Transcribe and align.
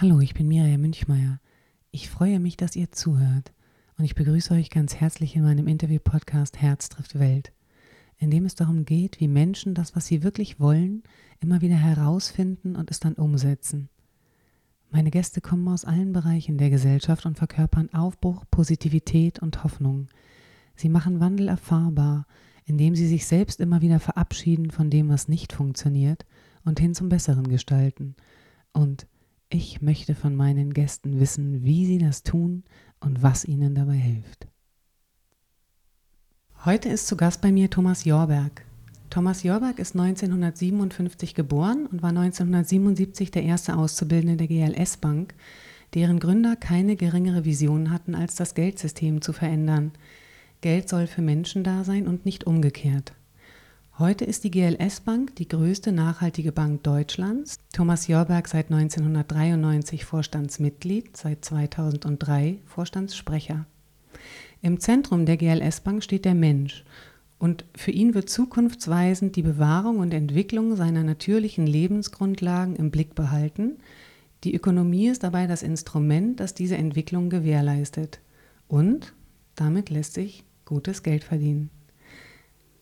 Hallo, 0.00 0.20
ich 0.20 0.32
bin 0.32 0.46
Mirja 0.46 0.78
Münchmeier. 0.78 1.40
Ich 1.90 2.08
freue 2.08 2.38
mich, 2.38 2.56
dass 2.56 2.76
ihr 2.76 2.92
zuhört 2.92 3.52
und 3.96 4.04
ich 4.04 4.14
begrüße 4.14 4.54
euch 4.54 4.70
ganz 4.70 4.94
herzlich 4.94 5.34
in 5.34 5.42
meinem 5.42 5.66
Interview-Podcast 5.66 6.62
Herz 6.62 6.88
trifft 6.88 7.18
Welt, 7.18 7.50
in 8.16 8.30
dem 8.30 8.44
es 8.44 8.54
darum 8.54 8.84
geht, 8.84 9.18
wie 9.18 9.26
Menschen 9.26 9.74
das, 9.74 9.96
was 9.96 10.06
sie 10.06 10.22
wirklich 10.22 10.60
wollen, 10.60 11.02
immer 11.40 11.62
wieder 11.62 11.74
herausfinden 11.74 12.76
und 12.76 12.92
es 12.92 13.00
dann 13.00 13.14
umsetzen. 13.14 13.88
Meine 14.90 15.10
Gäste 15.10 15.40
kommen 15.40 15.66
aus 15.66 15.84
allen 15.84 16.12
Bereichen 16.12 16.58
der 16.58 16.70
Gesellschaft 16.70 17.26
und 17.26 17.36
verkörpern 17.36 17.92
Aufbruch, 17.92 18.44
Positivität 18.52 19.40
und 19.40 19.64
Hoffnung. 19.64 20.06
Sie 20.76 20.90
machen 20.90 21.18
Wandel 21.18 21.48
erfahrbar, 21.48 22.28
indem 22.66 22.94
sie 22.94 23.08
sich 23.08 23.26
selbst 23.26 23.58
immer 23.58 23.82
wieder 23.82 23.98
verabschieden 23.98 24.70
von 24.70 24.90
dem, 24.90 25.08
was 25.08 25.26
nicht 25.26 25.52
funktioniert 25.52 26.24
und 26.64 26.78
hin 26.78 26.94
zum 26.94 27.08
Besseren 27.08 27.48
gestalten. 27.48 28.14
Und 28.72 29.08
ich 29.50 29.80
möchte 29.80 30.14
von 30.14 30.34
meinen 30.36 30.74
Gästen 30.74 31.20
wissen, 31.20 31.64
wie 31.64 31.86
sie 31.86 31.98
das 31.98 32.22
tun 32.22 32.64
und 33.00 33.22
was 33.22 33.44
ihnen 33.44 33.74
dabei 33.74 33.94
hilft. 33.94 34.46
Heute 36.64 36.88
ist 36.88 37.06
zu 37.06 37.16
Gast 37.16 37.40
bei 37.40 37.50
mir 37.50 37.70
Thomas 37.70 38.04
Jorberg. 38.04 38.64
Thomas 39.10 39.42
Jorberg 39.42 39.78
ist 39.78 39.96
1957 39.96 41.34
geboren 41.34 41.86
und 41.86 42.02
war 42.02 42.10
1977 42.10 43.30
der 43.30 43.44
erste 43.44 43.76
Auszubildende 43.76 44.36
der 44.36 44.48
GLS 44.48 44.98
Bank, 44.98 45.34
deren 45.94 46.20
Gründer 46.20 46.56
keine 46.56 46.96
geringere 46.96 47.46
Vision 47.46 47.90
hatten, 47.90 48.14
als 48.14 48.34
das 48.34 48.54
Geldsystem 48.54 49.22
zu 49.22 49.32
verändern. 49.32 49.92
Geld 50.60 50.90
soll 50.90 51.06
für 51.06 51.22
Menschen 51.22 51.64
da 51.64 51.84
sein 51.84 52.06
und 52.06 52.26
nicht 52.26 52.44
umgekehrt. 52.44 53.14
Heute 53.98 54.24
ist 54.24 54.44
die 54.44 54.52
GLS 54.52 55.00
Bank 55.00 55.34
die 55.34 55.48
größte 55.48 55.90
nachhaltige 55.90 56.52
Bank 56.52 56.84
Deutschlands. 56.84 57.58
Thomas 57.72 58.06
Jorberg 58.06 58.46
seit 58.46 58.70
1993 58.70 60.04
Vorstandsmitglied, 60.04 61.16
seit 61.16 61.44
2003 61.44 62.58
Vorstandssprecher. 62.64 63.66
Im 64.62 64.78
Zentrum 64.78 65.26
der 65.26 65.36
GLS 65.36 65.80
Bank 65.80 66.04
steht 66.04 66.26
der 66.26 66.36
Mensch 66.36 66.84
und 67.40 67.64
für 67.74 67.90
ihn 67.90 68.14
wird 68.14 68.30
zukunftsweisend 68.30 69.34
die 69.34 69.42
Bewahrung 69.42 69.98
und 69.98 70.14
Entwicklung 70.14 70.76
seiner 70.76 71.02
natürlichen 71.02 71.66
Lebensgrundlagen 71.66 72.76
im 72.76 72.92
Blick 72.92 73.16
behalten. 73.16 73.78
Die 74.44 74.54
Ökonomie 74.54 75.08
ist 75.08 75.24
dabei 75.24 75.48
das 75.48 75.64
Instrument, 75.64 76.38
das 76.38 76.54
diese 76.54 76.76
Entwicklung 76.76 77.30
gewährleistet. 77.30 78.20
Und 78.68 79.12
damit 79.56 79.90
lässt 79.90 80.14
sich 80.14 80.44
gutes 80.64 81.02
Geld 81.02 81.24
verdienen. 81.24 81.70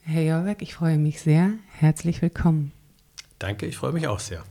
Herr 0.08 0.22
Jorbeck, 0.22 0.62
ich 0.62 0.72
freue 0.72 0.98
mich 0.98 1.20
sehr. 1.20 1.54
Herzlich 1.66 2.22
willkommen. 2.22 2.70
Danke, 3.40 3.66
ich 3.66 3.76
freue 3.76 3.90
mich 3.90 4.06
auch 4.06 4.20
sehr. 4.20 4.44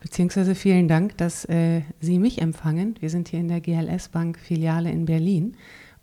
Beziehungsweise 0.00 0.56
vielen 0.56 0.88
Dank, 0.88 1.16
dass 1.18 1.44
äh, 1.44 1.82
Sie 2.00 2.18
mich 2.18 2.42
empfangen. 2.42 2.96
Wir 2.98 3.08
sind 3.08 3.28
hier 3.28 3.38
in 3.38 3.46
der 3.46 3.60
GLS 3.60 4.08
Bank 4.08 4.40
Filiale 4.40 4.90
in 4.90 5.04
Berlin 5.04 5.56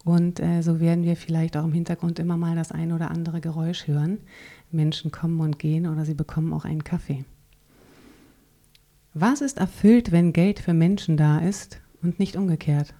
und 0.05 0.39
äh, 0.39 0.61
so 0.61 0.79
werden 0.79 1.03
wir 1.03 1.17
vielleicht 1.17 1.57
auch 1.57 1.65
im 1.65 1.73
Hintergrund 1.73 2.19
immer 2.19 2.37
mal 2.37 2.55
das 2.55 2.71
ein 2.71 2.93
oder 2.93 3.11
andere 3.11 3.41
Geräusch 3.41 3.85
hören. 3.87 4.19
Menschen 4.71 5.11
kommen 5.11 5.41
und 5.41 5.59
gehen 5.59 5.85
oder 5.85 6.05
sie 6.05 6.13
bekommen 6.13 6.53
auch 6.53 6.63
einen 6.63 6.85
Kaffee. 6.85 7.25
Was 9.13 9.41
ist 9.41 9.57
erfüllt, 9.57 10.13
wenn 10.13 10.31
Geld 10.31 10.59
für 10.59 10.73
Menschen 10.73 11.17
da 11.17 11.39
ist 11.39 11.81
und 12.01 12.17
nicht 12.17 12.37
umgekehrt? 12.37 12.93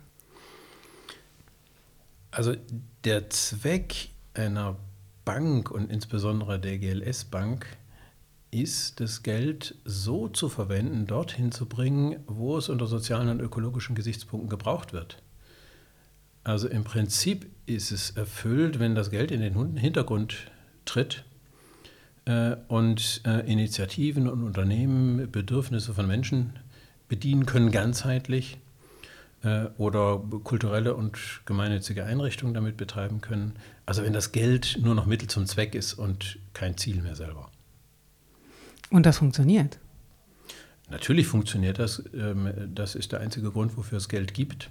Also 2.32 2.54
der 3.06 3.30
Zweck 3.30 4.10
einer 4.34 4.76
Bank 5.26 5.72
und 5.72 5.92
insbesondere 5.92 6.60
der 6.60 6.78
GLS 6.78 7.26
Bank 7.26 7.66
ist, 8.52 9.00
das 9.00 9.24
Geld 9.24 9.76
so 9.84 10.28
zu 10.28 10.48
verwenden, 10.50 11.08
dorthin 11.08 11.52
zu 11.52 11.66
bringen, 11.66 12.20
wo 12.28 12.58
es 12.58 12.70
unter 12.70 12.86
sozialen 12.86 13.30
und 13.30 13.40
ökologischen 13.40 13.96
Gesichtspunkten 13.96 14.50
gebraucht 14.50 14.94
wird. 14.94 15.22
Also 16.44 16.68
im 16.68 16.84
Prinzip 16.84 17.48
ist 17.66 17.92
es 17.92 18.12
erfüllt, 18.12 18.80
wenn 18.80 18.96
das 18.96 19.10
Geld 19.10 19.32
in 19.32 19.42
den 19.42 19.78
Hintergrund 19.78 20.52
tritt 20.86 21.24
äh, 22.26 22.58
und 22.68 23.22
äh, 23.26 23.50
Initiativen 23.50 24.28
und 24.28 24.44
Unternehmen 24.44 25.32
Bedürfnisse 25.32 25.94
von 25.94 26.06
Menschen 26.06 26.60
bedienen 27.08 27.46
können, 27.46 27.72
ganzheitlich 27.72 28.58
oder 29.78 30.24
kulturelle 30.44 30.96
und 30.96 31.42
gemeinnützige 31.46 32.06
Einrichtungen 32.06 32.54
damit 32.54 32.78
betreiben 32.78 33.22
können. 33.22 33.54
Also 33.86 34.04
wenn 34.04 34.14
das 34.14 34.32
Geld 34.32 34.80
nur 34.82 34.96
noch 34.96 35.06
Mittel 35.06 35.28
zum 35.28 35.46
Zweck 35.46 35.76
ist 35.76 35.94
und 35.94 36.40
kein 36.54 36.78
Ziel 36.78 37.02
mehr 37.02 37.16
selber. 37.16 37.50
Und 38.90 39.06
das 39.06 39.18
funktioniert? 39.18 39.80
Natürlich 40.90 41.28
funktioniert 41.28 41.80
das. 41.80 42.04
Ähm, 42.14 42.54
das 42.74 42.96
ist 42.96 43.12
der 43.12 43.20
einzige 43.20 43.52
Grund, 43.52 43.76
wofür 43.76 43.98
es 43.98 44.08
Geld 44.08 44.34
gibt. 44.34 44.70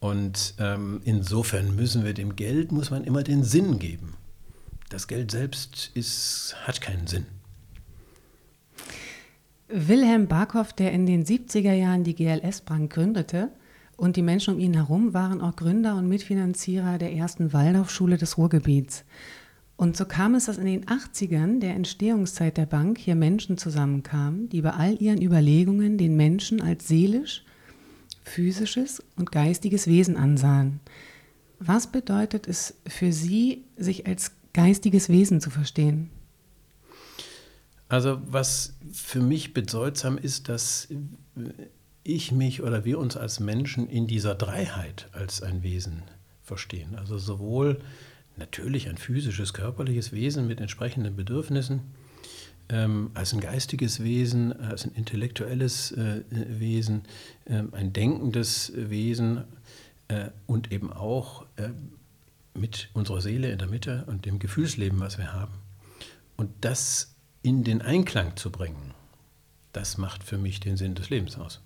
Und 0.00 0.54
ähm, 0.58 1.00
insofern 1.04 1.74
müssen 1.74 2.04
wir 2.04 2.14
dem 2.14 2.36
Geld, 2.36 2.70
muss 2.70 2.90
man 2.90 3.04
immer 3.04 3.22
den 3.22 3.42
Sinn 3.42 3.78
geben. 3.78 4.14
Das 4.90 5.08
Geld 5.08 5.30
selbst 5.30 5.90
ist, 5.94 6.54
hat 6.62 6.80
keinen 6.80 7.06
Sinn. 7.06 7.26
Wilhelm 9.70 10.28
Barkow, 10.28 10.72
der 10.72 10.92
in 10.92 11.04
den 11.04 11.26
70er 11.26 11.74
Jahren 11.74 12.02
die 12.02 12.14
GLS 12.14 12.62
Bank 12.62 12.92
gründete, 12.92 13.50
und 13.98 14.16
die 14.16 14.22
Menschen 14.22 14.54
um 14.54 14.60
ihn 14.60 14.74
herum 14.74 15.12
waren 15.12 15.40
auch 15.40 15.56
Gründer 15.56 15.96
und 15.96 16.08
Mitfinanzierer 16.08 16.98
der 16.98 17.12
ersten 17.12 17.52
Waldorfschule 17.52 18.16
des 18.16 18.38
Ruhrgebiets. 18.38 19.04
Und 19.76 19.96
so 19.96 20.06
kam 20.06 20.34
es, 20.36 20.46
dass 20.46 20.56
in 20.56 20.66
den 20.66 20.86
80ern, 20.86 21.60
der 21.60 21.74
Entstehungszeit 21.74 22.56
der 22.56 22.66
Bank, 22.66 22.96
hier 22.96 23.14
Menschen 23.14 23.58
zusammenkamen, 23.58 24.48
die 24.48 24.62
bei 24.62 24.70
all 24.70 25.02
ihren 25.02 25.20
Überlegungen 25.20 25.98
den 25.98 26.16
Menschen 26.16 26.62
als 26.62 26.88
seelisch, 26.88 27.44
physisches 28.22 29.02
und 29.16 29.32
geistiges 29.32 29.86
Wesen 29.86 30.16
ansahen. 30.16 30.80
Was 31.58 31.88
bedeutet 31.88 32.46
es 32.46 32.74
für 32.86 33.12
Sie, 33.12 33.64
sich 33.76 34.06
als 34.06 34.32
geistiges 34.54 35.08
Wesen 35.08 35.40
zu 35.40 35.50
verstehen? 35.50 36.10
Also 37.88 38.20
was 38.26 38.74
für 38.92 39.20
mich 39.20 39.54
bedeutsam 39.54 40.18
ist, 40.18 40.48
dass 40.48 40.88
ich 42.04 42.32
mich 42.32 42.62
oder 42.62 42.84
wir 42.84 42.98
uns 42.98 43.16
als 43.16 43.40
Menschen 43.40 43.88
in 43.88 44.06
dieser 44.06 44.34
Dreiheit 44.34 45.08
als 45.12 45.42
ein 45.42 45.62
Wesen 45.62 46.02
verstehen. 46.42 46.96
Also 46.96 47.18
sowohl 47.18 47.80
natürlich 48.36 48.88
ein 48.88 48.96
physisches, 48.96 49.52
körperliches 49.52 50.12
Wesen 50.12 50.46
mit 50.46 50.60
entsprechenden 50.60 51.16
Bedürfnissen, 51.16 51.80
ähm, 52.70 53.10
als 53.14 53.32
ein 53.32 53.40
geistiges 53.40 54.02
Wesen, 54.02 54.52
als 54.52 54.84
ein 54.84 54.92
intellektuelles 54.92 55.92
äh, 55.92 56.22
Wesen, 56.30 57.02
äh, 57.46 57.62
ein 57.72 57.92
denkendes 57.92 58.72
Wesen 58.74 59.44
äh, 60.08 60.28
und 60.46 60.72
eben 60.72 60.92
auch 60.92 61.46
äh, 61.56 61.70
mit 62.54 62.90
unserer 62.92 63.20
Seele 63.20 63.50
in 63.50 63.58
der 63.58 63.68
Mitte 63.68 64.04
und 64.06 64.26
dem 64.26 64.38
Gefühlsleben, 64.38 65.00
was 65.00 65.18
wir 65.18 65.32
haben. 65.32 65.54
Und 66.36 66.50
das 66.60 67.14
in 67.42 67.64
den 67.64 67.82
Einklang 67.82 68.36
zu 68.36 68.50
bringen, 68.50 68.94
das 69.72 69.98
macht 69.98 70.24
für 70.24 70.38
mich 70.38 70.60
den 70.60 70.76
Sinn 70.76 70.94
des 70.94 71.10
Lebens 71.10 71.36
aus. 71.36 71.60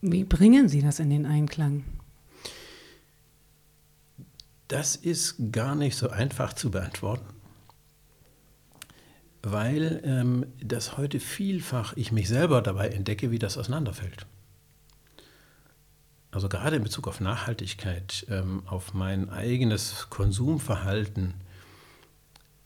Wie 0.00 0.24
bringen 0.24 0.68
Sie 0.68 0.82
das 0.82 0.98
in 0.98 1.08
den 1.08 1.24
Einklang? 1.24 1.84
Das 4.68 4.96
ist 4.96 5.36
gar 5.52 5.74
nicht 5.74 5.96
so 5.96 6.10
einfach 6.10 6.52
zu 6.52 6.70
beantworten, 6.70 7.34
weil 9.42 10.02
ähm, 10.04 10.46
das 10.62 10.96
heute 10.96 11.20
vielfach 11.20 11.94
ich 11.96 12.12
mich 12.12 12.28
selber 12.28 12.60
dabei 12.60 12.88
entdecke, 12.88 13.30
wie 13.30 13.38
das 13.38 13.56
auseinanderfällt. 13.56 14.26
Also 16.30 16.48
gerade 16.48 16.76
in 16.76 16.82
Bezug 16.82 17.06
auf 17.06 17.20
Nachhaltigkeit, 17.20 18.26
ähm, 18.28 18.64
auf 18.66 18.92
mein 18.92 19.30
eigenes 19.30 20.08
Konsumverhalten, 20.10 21.34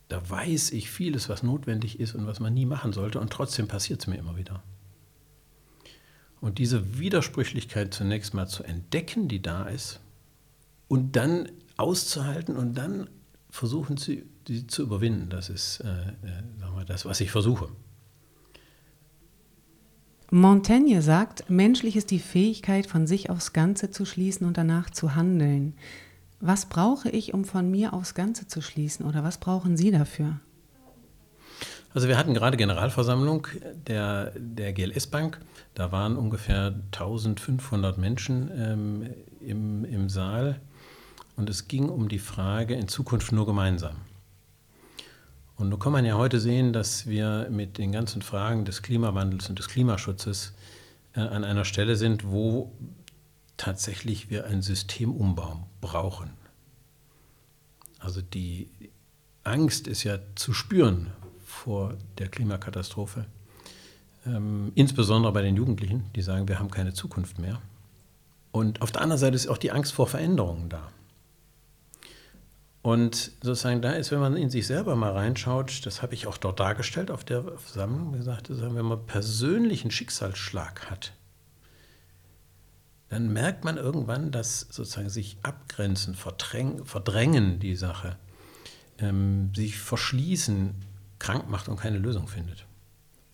da 0.08 0.28
weiß 0.28 0.72
ich 0.72 0.90
vieles, 0.90 1.28
was 1.28 1.42
notwendig 1.42 2.00
ist 2.00 2.14
und 2.14 2.26
was 2.26 2.40
man 2.40 2.54
nie 2.54 2.66
machen 2.66 2.92
sollte 2.92 3.20
und 3.20 3.30
trotzdem 3.30 3.68
passiert 3.68 4.00
es 4.00 4.06
mir 4.06 4.16
immer 4.16 4.36
wieder. 4.36 4.62
Und 6.40 6.58
diese 6.58 6.98
Widersprüchlichkeit 6.98 7.92
zunächst 7.92 8.32
mal 8.32 8.46
zu 8.46 8.62
entdecken, 8.62 9.28
die 9.28 9.42
da 9.42 9.64
ist, 9.64 10.00
und 10.86 11.16
dann 11.16 11.50
auszuhalten 11.76 12.56
und 12.56 12.74
dann 12.74 13.08
versuchen 13.50 13.96
sie, 13.96 14.24
sie 14.46 14.66
zu 14.66 14.82
überwinden, 14.82 15.28
das 15.30 15.48
ist 15.50 15.80
äh, 15.80 15.86
äh, 15.86 16.70
mal, 16.72 16.84
das, 16.84 17.04
was 17.04 17.20
ich 17.20 17.30
versuche. 17.30 17.68
Montaigne 20.30 21.00
sagt, 21.00 21.48
menschlich 21.48 21.96
ist 21.96 22.10
die 22.10 22.18
Fähigkeit, 22.18 22.86
von 22.86 23.06
sich 23.06 23.30
aufs 23.30 23.52
Ganze 23.52 23.90
zu 23.90 24.04
schließen 24.04 24.46
und 24.46 24.58
danach 24.58 24.90
zu 24.90 25.14
handeln. 25.14 25.74
Was 26.40 26.66
brauche 26.66 27.10
ich, 27.10 27.34
um 27.34 27.44
von 27.44 27.70
mir 27.70 27.92
aufs 27.92 28.14
Ganze 28.14 28.46
zu 28.46 28.60
schließen 28.60 29.04
oder 29.04 29.24
was 29.24 29.38
brauchen 29.38 29.76
Sie 29.76 29.90
dafür? 29.90 30.38
Also 31.94 32.06
wir 32.06 32.16
hatten 32.18 32.34
gerade 32.34 32.56
Generalversammlung 32.56 33.46
der, 33.86 34.32
der 34.36 34.72
GLS 34.72 35.08
Bank. 35.08 35.40
Da 35.74 35.90
waren 35.90 36.16
ungefähr 36.16 36.74
1500 36.92 37.98
Menschen 37.98 38.50
ähm, 38.54 39.10
im, 39.40 39.84
im 39.84 40.08
Saal 40.08 40.60
und 41.36 41.50
es 41.50 41.66
ging 41.66 41.88
um 41.88 42.08
die 42.08 42.18
Frage 42.18 42.74
in 42.74 42.88
Zukunft 42.88 43.32
nur 43.32 43.46
gemeinsam. 43.46 43.96
Und 45.56 45.70
nun 45.70 45.78
kann 45.80 45.92
man 45.92 46.04
ja 46.04 46.16
heute 46.16 46.38
sehen, 46.38 46.72
dass 46.72 47.08
wir 47.08 47.48
mit 47.50 47.78
den 47.78 47.90
ganzen 47.90 48.22
Fragen 48.22 48.64
des 48.64 48.82
Klimawandels 48.82 49.48
und 49.48 49.58
des 49.58 49.68
Klimaschutzes 49.68 50.54
äh, 51.14 51.20
an 51.20 51.42
einer 51.42 51.64
Stelle 51.64 51.96
sind, 51.96 52.30
wo 52.30 52.72
tatsächlich 53.58 54.30
wir 54.30 54.46
einen 54.46 54.62
Systemumbau 54.62 55.68
brauchen. 55.82 56.30
Also 57.98 58.22
die 58.22 58.70
Angst 59.44 59.86
ist 59.86 60.04
ja 60.04 60.18
zu 60.34 60.54
spüren 60.54 61.10
vor 61.44 61.94
der 62.16 62.28
Klimakatastrophe, 62.28 63.26
ähm, 64.24 64.72
insbesondere 64.74 65.32
bei 65.32 65.42
den 65.42 65.56
Jugendlichen, 65.56 66.04
die 66.14 66.22
sagen, 66.22 66.48
wir 66.48 66.58
haben 66.58 66.70
keine 66.70 66.94
Zukunft 66.94 67.38
mehr. 67.38 67.60
Und 68.52 68.80
auf 68.80 68.92
der 68.92 69.02
anderen 69.02 69.20
Seite 69.20 69.36
ist 69.36 69.48
auch 69.48 69.58
die 69.58 69.72
Angst 69.72 69.92
vor 69.92 70.06
Veränderungen 70.06 70.68
da. 70.68 70.88
Und 72.82 73.32
sozusagen 73.42 73.82
da 73.82 73.92
ist, 73.92 74.12
wenn 74.12 74.20
man 74.20 74.36
in 74.36 74.50
sich 74.50 74.66
selber 74.66 74.96
mal 74.96 75.12
reinschaut, 75.12 75.84
das 75.84 76.00
habe 76.00 76.14
ich 76.14 76.26
auch 76.26 76.38
dort 76.38 76.60
dargestellt 76.60 77.10
auf 77.10 77.24
der 77.24 77.42
Versammlung, 77.42 78.12
gesagt, 78.12 78.48
wenn 78.48 78.84
man 78.84 79.04
persönlichen 79.04 79.90
Schicksalsschlag 79.90 80.88
hat, 80.90 81.12
dann 83.08 83.32
merkt 83.32 83.64
man 83.64 83.76
irgendwann, 83.76 84.30
dass 84.30 84.60
sozusagen 84.60 85.08
sich 85.08 85.38
abgrenzen, 85.42 86.14
verdrängen 86.14 87.58
die 87.58 87.76
Sache, 87.76 88.16
ähm, 88.98 89.52
sich 89.54 89.78
verschließen, 89.78 90.74
krank 91.18 91.48
macht 91.48 91.68
und 91.68 91.80
keine 91.80 91.98
Lösung 91.98 92.28
findet. 92.28 92.66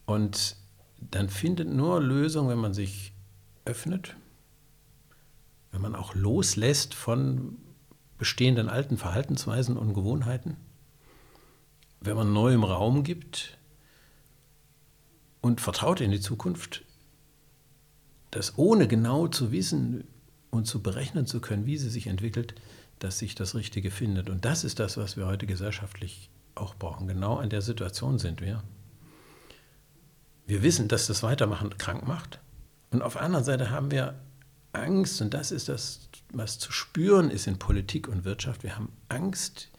Und 0.06 0.56
dann 1.00 1.28
findet 1.28 1.68
nur 1.68 2.00
Lösung, 2.00 2.48
wenn 2.48 2.58
man 2.58 2.74
sich 2.74 3.12
öffnet, 3.64 4.16
wenn 5.72 5.80
man 5.80 5.96
auch 5.96 6.14
loslässt 6.14 6.94
von 6.94 7.58
bestehenden 8.16 8.68
alten 8.68 8.96
Verhaltensweisen 8.96 9.76
und 9.76 9.92
Gewohnheiten, 9.92 10.56
wenn 12.00 12.16
man 12.16 12.32
neuem 12.32 12.62
Raum 12.62 13.02
gibt 13.02 13.58
und 15.40 15.60
vertraut 15.60 16.00
in 16.00 16.12
die 16.12 16.20
Zukunft, 16.20 16.84
dass 18.34 18.58
ohne 18.58 18.88
genau 18.88 19.28
zu 19.28 19.52
wissen 19.52 20.04
und 20.50 20.66
zu 20.66 20.82
berechnen 20.82 21.26
zu 21.26 21.40
können, 21.40 21.66
wie 21.66 21.76
sie 21.76 21.90
sich 21.90 22.06
entwickelt, 22.06 22.54
dass 22.98 23.18
sich 23.18 23.34
das 23.34 23.54
Richtige 23.54 23.90
findet. 23.90 24.28
Und 24.28 24.44
das 24.44 24.64
ist 24.64 24.80
das, 24.80 24.96
was 24.96 25.16
wir 25.16 25.26
heute 25.26 25.46
gesellschaftlich 25.46 26.30
auch 26.54 26.74
brauchen. 26.74 27.06
Genau 27.06 27.36
an 27.36 27.50
der 27.50 27.62
Situation 27.62 28.18
sind 28.18 28.40
wir. 28.40 28.62
Wir 30.46 30.62
wissen, 30.62 30.88
dass 30.88 31.06
das 31.06 31.22
Weitermachen 31.22 31.76
krank 31.78 32.06
macht. 32.06 32.40
Und 32.90 33.02
auf 33.02 33.14
der 33.14 33.22
anderen 33.22 33.44
Seite 33.44 33.70
haben 33.70 33.90
wir 33.90 34.14
Angst, 34.72 35.20
und 35.20 35.32
das 35.32 35.52
ist 35.52 35.68
das, 35.68 36.08
was 36.32 36.58
zu 36.58 36.72
spüren 36.72 37.30
ist 37.30 37.46
in 37.46 37.58
Politik 37.58 38.08
und 38.08 38.24
Wirtschaft. 38.24 38.62
Wir 38.62 38.76
haben 38.76 38.92
Angst, 39.08 39.70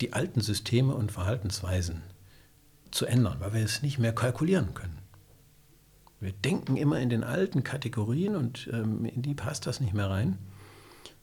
die 0.00 0.12
alten 0.12 0.40
Systeme 0.40 0.94
und 0.94 1.12
Verhaltensweisen 1.12 2.02
zu 2.90 3.06
ändern, 3.06 3.36
weil 3.40 3.54
wir 3.54 3.64
es 3.64 3.82
nicht 3.82 3.98
mehr 3.98 4.14
kalkulieren 4.14 4.74
können. 4.74 4.97
Wir 6.20 6.32
denken 6.32 6.76
immer 6.76 6.98
in 6.98 7.10
den 7.10 7.22
alten 7.22 7.62
Kategorien 7.62 8.34
und 8.34 8.68
ähm, 8.72 9.04
in 9.04 9.22
die 9.22 9.34
passt 9.34 9.66
das 9.66 9.80
nicht 9.80 9.94
mehr 9.94 10.10
rein. 10.10 10.38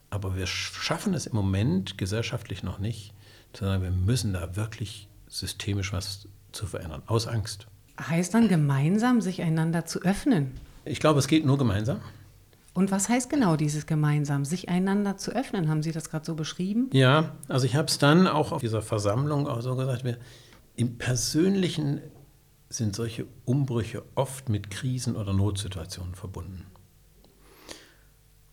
Aber 0.09 0.35
wir 0.35 0.47
schaffen 0.47 1.13
es 1.13 1.27
im 1.27 1.35
Moment 1.35 1.97
gesellschaftlich 1.97 2.63
noch 2.63 2.79
nicht, 2.79 3.13
sagen, 3.57 3.83
wir 3.83 3.91
müssen 3.91 4.33
da 4.33 4.55
wirklich 4.55 5.09
systemisch 5.27 5.91
was 5.91 6.27
zu 6.51 6.65
verändern, 6.65 7.01
aus 7.07 7.27
Angst. 7.27 7.67
Heißt 7.99 8.33
dann 8.33 8.47
gemeinsam, 8.47 9.21
sich 9.21 9.41
einander 9.41 9.85
zu 9.85 10.01
öffnen? 10.01 10.51
Ich 10.85 10.99
glaube, 10.99 11.19
es 11.19 11.27
geht 11.27 11.45
nur 11.45 11.57
gemeinsam. 11.57 11.99
Und 12.73 12.91
was 12.91 13.07
heißt 13.07 13.29
genau 13.29 13.55
dieses 13.55 13.85
gemeinsam, 13.85 14.43
sich 14.43 14.67
einander 14.67 15.17
zu 15.17 15.31
öffnen? 15.31 15.69
Haben 15.69 15.81
Sie 15.81 15.93
das 15.93 16.09
gerade 16.09 16.25
so 16.25 16.35
beschrieben? 16.35 16.89
Ja, 16.91 17.35
also 17.47 17.65
ich 17.65 17.75
habe 17.75 17.87
es 17.87 17.97
dann 17.97 18.27
auch 18.27 18.51
auf 18.51 18.61
dieser 18.61 18.81
Versammlung 18.81 19.47
auch 19.47 19.61
so 19.61 19.75
gesagt, 19.75 20.03
wir, 20.03 20.17
im 20.75 20.97
Persönlichen 20.97 22.01
sind 22.77 22.95
solche 22.95 23.25
Umbrüche 23.45 24.03
oft 24.15 24.49
mit 24.49 24.69
Krisen 24.69 25.15
oder 25.15 25.33
Notsituationen 25.33 26.15
verbunden. 26.15 26.65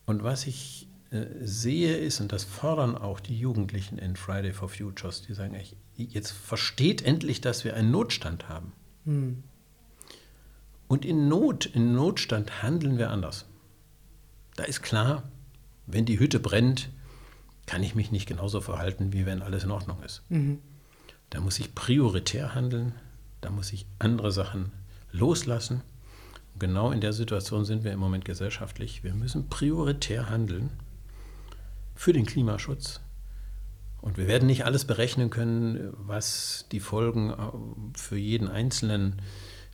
Und 0.06 0.22
was 0.22 0.46
ich 0.46 0.88
äh, 1.10 1.26
sehe 1.40 1.96
ist, 1.96 2.20
und 2.20 2.32
das 2.32 2.44
fordern 2.44 2.96
auch 2.96 3.20
die 3.20 3.38
Jugendlichen 3.38 3.98
in 3.98 4.16
Friday 4.16 4.52
for 4.52 4.68
Futures, 4.68 5.22
die 5.22 5.34
sagen, 5.34 5.56
jetzt 5.96 6.30
versteht 6.30 7.02
endlich, 7.02 7.40
dass 7.40 7.64
wir 7.64 7.74
einen 7.74 7.90
Notstand 7.90 8.48
haben. 8.48 8.72
Hm. 9.04 9.42
Und 10.88 11.04
in 11.04 11.28
Not, 11.28 11.66
in 11.66 11.94
Notstand 11.94 12.62
handeln 12.62 12.98
wir 12.98 13.10
anders. 13.10 13.46
Da 14.56 14.64
ist 14.64 14.82
klar, 14.82 15.22
wenn 15.86 16.04
die 16.04 16.18
Hütte 16.18 16.38
brennt, 16.38 16.90
kann 17.66 17.82
ich 17.82 17.94
mich 17.94 18.10
nicht 18.10 18.26
genauso 18.26 18.60
verhalten, 18.60 19.12
wie 19.12 19.24
wenn 19.24 19.42
alles 19.42 19.64
in 19.64 19.70
Ordnung 19.70 20.02
ist. 20.02 20.22
Mhm. 20.28 20.58
Da 21.30 21.40
muss 21.40 21.58
ich 21.58 21.74
prioritär 21.74 22.54
handeln, 22.54 22.94
da 23.42 23.50
muss 23.50 23.72
ich 23.72 23.86
andere 23.98 24.32
Sachen 24.32 24.72
loslassen. 25.10 25.82
Genau 26.58 26.90
in 26.90 27.02
der 27.02 27.12
Situation 27.12 27.66
sind 27.66 27.84
wir 27.84 27.92
im 27.92 27.98
Moment 27.98 28.24
gesellschaftlich. 28.24 29.04
Wir 29.04 29.12
müssen 29.12 29.50
prioritär 29.50 30.30
handeln 30.30 30.70
für 31.94 32.14
den 32.14 32.24
Klimaschutz. 32.24 33.00
Und 34.00 34.16
wir 34.16 34.26
werden 34.26 34.46
nicht 34.46 34.64
alles 34.64 34.84
berechnen 34.84 35.28
können, 35.28 35.92
was 35.92 36.66
die 36.72 36.80
Folgen 36.80 37.30
äh, 37.30 37.98
für 37.98 38.16
jeden 38.16 38.48
Einzelnen 38.48 39.20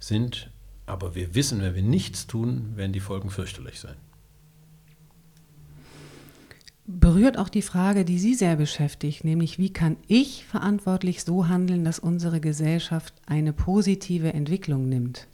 sind. 0.00 0.50
Aber 0.86 1.14
wir 1.14 1.34
wissen, 1.34 1.62
wenn 1.62 1.74
wir 1.74 1.82
nichts 1.82 2.26
tun, 2.26 2.76
werden 2.76 2.92
die 2.92 3.00
Folgen 3.00 3.30
fürchterlich 3.30 3.80
sein 3.80 3.96
berührt 6.88 7.36
auch 7.36 7.50
die 7.50 7.62
Frage, 7.62 8.06
die 8.06 8.18
Sie 8.18 8.34
sehr 8.34 8.56
beschäftigt, 8.56 9.22
nämlich 9.22 9.58
wie 9.58 9.72
kann 9.72 9.98
ich 10.06 10.46
verantwortlich 10.46 11.22
so 11.22 11.46
handeln, 11.46 11.84
dass 11.84 11.98
unsere 11.98 12.40
Gesellschaft 12.40 13.12
eine 13.26 13.52
positive 13.52 14.32
Entwicklung 14.32 14.88
nimmt? 14.88 15.26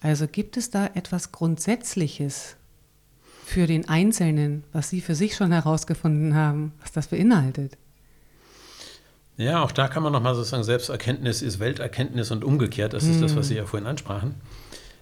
Also 0.00 0.28
gibt 0.28 0.56
es 0.56 0.70
da 0.70 0.86
etwas 0.94 1.32
Grundsätzliches 1.32 2.56
für 3.44 3.66
den 3.66 3.88
Einzelnen, 3.88 4.62
was 4.72 4.88
Sie 4.90 5.00
für 5.00 5.16
sich 5.16 5.34
schon 5.34 5.50
herausgefunden 5.50 6.36
haben, 6.36 6.72
was 6.80 6.92
das 6.92 7.08
beinhaltet? 7.08 7.76
Ja, 9.36 9.64
auch 9.64 9.72
da 9.72 9.88
kann 9.88 10.04
man 10.04 10.12
nochmal 10.12 10.36
sozusagen, 10.36 10.62
Selbsterkenntnis 10.62 11.42
ist 11.42 11.58
Welterkenntnis 11.58 12.30
und 12.30 12.44
umgekehrt, 12.44 12.92
das 12.92 13.04
ist 13.04 13.16
hm. 13.16 13.22
das, 13.22 13.36
was 13.36 13.48
Sie 13.48 13.56
ja 13.56 13.66
vorhin 13.66 13.88
ansprachen. 13.88 14.36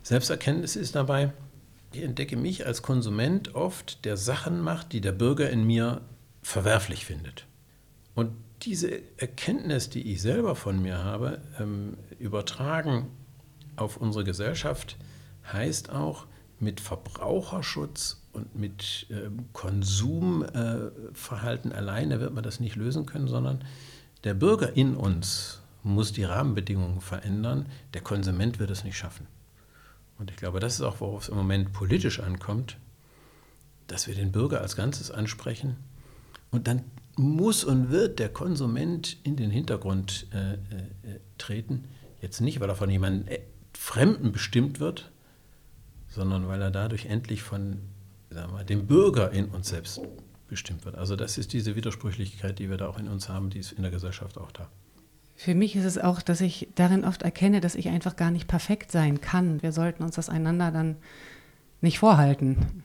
Selbsterkenntnis 0.02 0.76
ist 0.76 0.94
dabei, 0.94 1.32
ich 1.92 2.02
entdecke 2.02 2.36
mich 2.36 2.66
als 2.66 2.82
Konsument 2.82 3.54
oft, 3.54 4.04
der 4.04 4.16
Sachen 4.16 4.60
macht, 4.60 4.92
die 4.92 5.00
der 5.00 5.12
Bürger 5.12 5.48
in 5.50 5.64
mir 5.66 6.00
verwerflich 6.42 7.06
findet. 7.06 7.46
Und 8.14 8.32
diese 8.62 9.00
Erkenntnis, 9.18 9.88
die 9.88 10.12
ich 10.12 10.20
selber 10.20 10.56
von 10.56 10.82
mir 10.82 11.04
habe, 11.04 11.40
ähm, 11.58 11.96
übertragen 12.18 13.06
auf 13.76 13.96
unsere 13.96 14.24
Gesellschaft, 14.24 14.96
heißt 15.52 15.90
auch, 15.90 16.26
mit 16.60 16.80
Verbraucherschutz 16.80 18.20
und 18.32 18.56
mit 18.56 19.06
ähm, 19.10 19.44
Konsumverhalten 19.52 21.72
alleine 21.72 22.18
wird 22.20 22.34
man 22.34 22.42
das 22.42 22.58
nicht 22.58 22.74
lösen 22.74 23.06
können, 23.06 23.28
sondern 23.28 23.64
der 24.24 24.34
Bürger 24.34 24.76
in 24.76 24.96
uns 24.96 25.62
muss 25.84 26.12
die 26.12 26.24
Rahmenbedingungen 26.24 27.00
verändern, 27.00 27.66
der 27.94 28.00
Konsument 28.00 28.58
wird 28.58 28.70
es 28.70 28.82
nicht 28.82 28.96
schaffen. 28.96 29.28
Und 30.18 30.30
ich 30.30 30.36
glaube, 30.36 30.60
das 30.60 30.74
ist 30.74 30.82
auch, 30.82 31.00
worauf 31.00 31.22
es 31.22 31.28
im 31.28 31.36
Moment 31.36 31.72
politisch 31.72 32.20
ankommt, 32.20 32.76
dass 33.86 34.06
wir 34.06 34.14
den 34.14 34.32
Bürger 34.32 34.60
als 34.60 34.76
Ganzes 34.76 35.10
ansprechen. 35.10 35.76
Und 36.50 36.66
dann 36.66 36.84
muss 37.16 37.64
und 37.64 37.90
wird 37.90 38.18
der 38.18 38.28
Konsument 38.28 39.16
in 39.22 39.36
den 39.36 39.50
Hintergrund 39.50 40.26
äh, 40.32 40.54
äh, 40.54 40.58
treten. 41.36 41.84
Jetzt 42.20 42.40
nicht, 42.40 42.60
weil 42.60 42.68
er 42.68 42.76
von 42.76 42.90
jemandem 42.90 43.28
äh, 43.28 43.40
Fremden 43.72 44.32
bestimmt 44.32 44.80
wird, 44.80 45.10
sondern 46.08 46.48
weil 46.48 46.62
er 46.62 46.70
dadurch 46.70 47.06
endlich 47.06 47.42
von 47.42 47.80
sagen 48.30 48.52
wir, 48.52 48.64
dem 48.64 48.86
Bürger 48.86 49.30
in 49.32 49.46
uns 49.46 49.68
selbst 49.68 50.00
bestimmt 50.48 50.84
wird. 50.84 50.96
Also 50.96 51.16
das 51.16 51.38
ist 51.38 51.52
diese 51.52 51.76
Widersprüchlichkeit, 51.76 52.58
die 52.58 52.70
wir 52.70 52.76
da 52.76 52.88
auch 52.88 52.98
in 52.98 53.08
uns 53.08 53.28
haben, 53.28 53.50
die 53.50 53.58
ist 53.58 53.72
in 53.72 53.82
der 53.82 53.90
Gesellschaft 53.90 54.38
auch 54.38 54.50
da. 54.52 54.70
Für 55.40 55.54
mich 55.54 55.76
ist 55.76 55.84
es 55.84 55.98
auch, 55.98 56.20
dass 56.20 56.40
ich 56.40 56.66
darin 56.74 57.04
oft 57.04 57.22
erkenne, 57.22 57.60
dass 57.60 57.76
ich 57.76 57.90
einfach 57.90 58.16
gar 58.16 58.32
nicht 58.32 58.48
perfekt 58.48 58.90
sein 58.90 59.20
kann. 59.20 59.62
Wir 59.62 59.70
sollten 59.70 60.02
uns 60.02 60.16
das 60.16 60.28
einander 60.28 60.72
dann 60.72 60.96
nicht 61.80 62.00
vorhalten. 62.00 62.82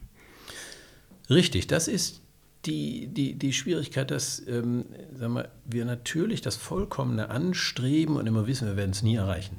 Richtig, 1.32 1.66
das 1.66 1.88
ist 1.88 2.22
die, 2.66 3.08
die, 3.08 3.34
die 3.34 3.54
Schwierigkeit, 3.54 4.12
dass 4.12 4.40
ähm, 4.48 4.86
sagen 5.18 5.34
wir, 5.34 5.50
wir 5.66 5.84
natürlich 5.86 6.42
das 6.42 6.56
Vollkommene 6.56 7.32
anstreben 7.32 8.18
und 8.18 8.28
immer 8.28 8.46
wissen, 8.46 8.68
wir 8.68 8.78
werden 8.78 8.92
es 8.92 9.02
nie 9.02 9.16
erreichen. 9.16 9.58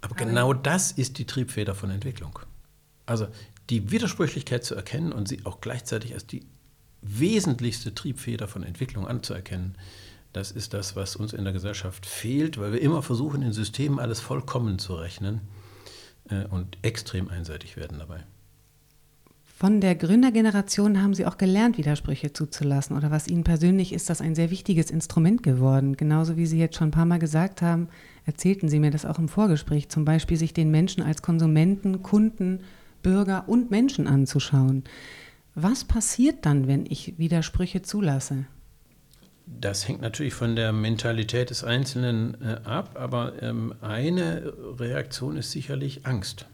Aber 0.00 0.14
genau 0.14 0.54
das 0.54 0.90
ist 0.90 1.18
die 1.18 1.26
Triebfeder 1.26 1.74
von 1.74 1.90
Entwicklung. 1.90 2.38
Also 3.04 3.28
die 3.68 3.90
Widersprüchlichkeit 3.90 4.64
zu 4.64 4.74
erkennen 4.74 5.12
und 5.12 5.28
sie 5.28 5.44
auch 5.44 5.60
gleichzeitig 5.60 6.14
als 6.14 6.26
die 6.26 6.46
wesentlichste 7.02 7.94
Triebfeder 7.94 8.48
von 8.48 8.62
Entwicklung 8.62 9.06
anzuerkennen, 9.06 9.76
das 10.34 10.50
ist 10.50 10.74
das, 10.74 10.96
was 10.96 11.16
uns 11.16 11.32
in 11.32 11.44
der 11.44 11.52
Gesellschaft 11.52 12.06
fehlt, 12.06 12.58
weil 12.58 12.72
wir 12.72 12.82
immer 12.82 13.02
versuchen, 13.02 13.40
in 13.40 13.52
Systemen 13.52 14.00
alles 14.00 14.20
vollkommen 14.20 14.78
zu 14.78 14.94
rechnen 14.94 15.40
äh, 16.28 16.44
und 16.46 16.76
extrem 16.82 17.28
einseitig 17.28 17.76
werden 17.76 17.98
dabei. 17.98 18.24
Von 19.44 19.80
der 19.80 19.94
Gründergeneration 19.94 21.00
haben 21.00 21.14
Sie 21.14 21.24
auch 21.24 21.38
gelernt, 21.38 21.78
Widersprüche 21.78 22.32
zuzulassen. 22.32 22.96
Oder 22.96 23.12
was 23.12 23.28
Ihnen 23.28 23.44
persönlich 23.44 23.92
ist 23.92 24.10
das 24.10 24.20
ein 24.20 24.34
sehr 24.34 24.50
wichtiges 24.50 24.90
Instrument 24.90 25.44
geworden? 25.44 25.96
Genauso 25.96 26.36
wie 26.36 26.46
Sie 26.46 26.58
jetzt 26.58 26.76
schon 26.76 26.88
ein 26.88 26.90
paar 26.90 27.06
Mal 27.06 27.20
gesagt 27.20 27.62
haben, 27.62 27.88
erzählten 28.26 28.68
Sie 28.68 28.80
mir 28.80 28.90
das 28.90 29.06
auch 29.06 29.20
im 29.20 29.28
Vorgespräch, 29.28 29.88
zum 29.88 30.04
Beispiel 30.04 30.36
sich 30.36 30.52
den 30.52 30.72
Menschen 30.72 31.04
als 31.04 31.22
Konsumenten, 31.22 32.02
Kunden, 32.02 32.60
Bürger 33.04 33.44
und 33.46 33.70
Menschen 33.70 34.08
anzuschauen. 34.08 34.82
Was 35.54 35.84
passiert 35.84 36.44
dann, 36.44 36.66
wenn 36.66 36.84
ich 36.84 37.14
Widersprüche 37.16 37.82
zulasse? 37.82 38.46
Das 39.46 39.86
hängt 39.86 40.00
natürlich 40.00 40.34
von 40.34 40.56
der 40.56 40.72
Mentalität 40.72 41.50
des 41.50 41.64
Einzelnen 41.64 42.40
äh, 42.42 42.60
ab, 42.64 42.96
aber 42.98 43.42
ähm, 43.42 43.74
eine 43.80 44.52
Reaktion 44.78 45.36
ist 45.36 45.50
sicherlich 45.50 46.06
Angst. 46.06 46.46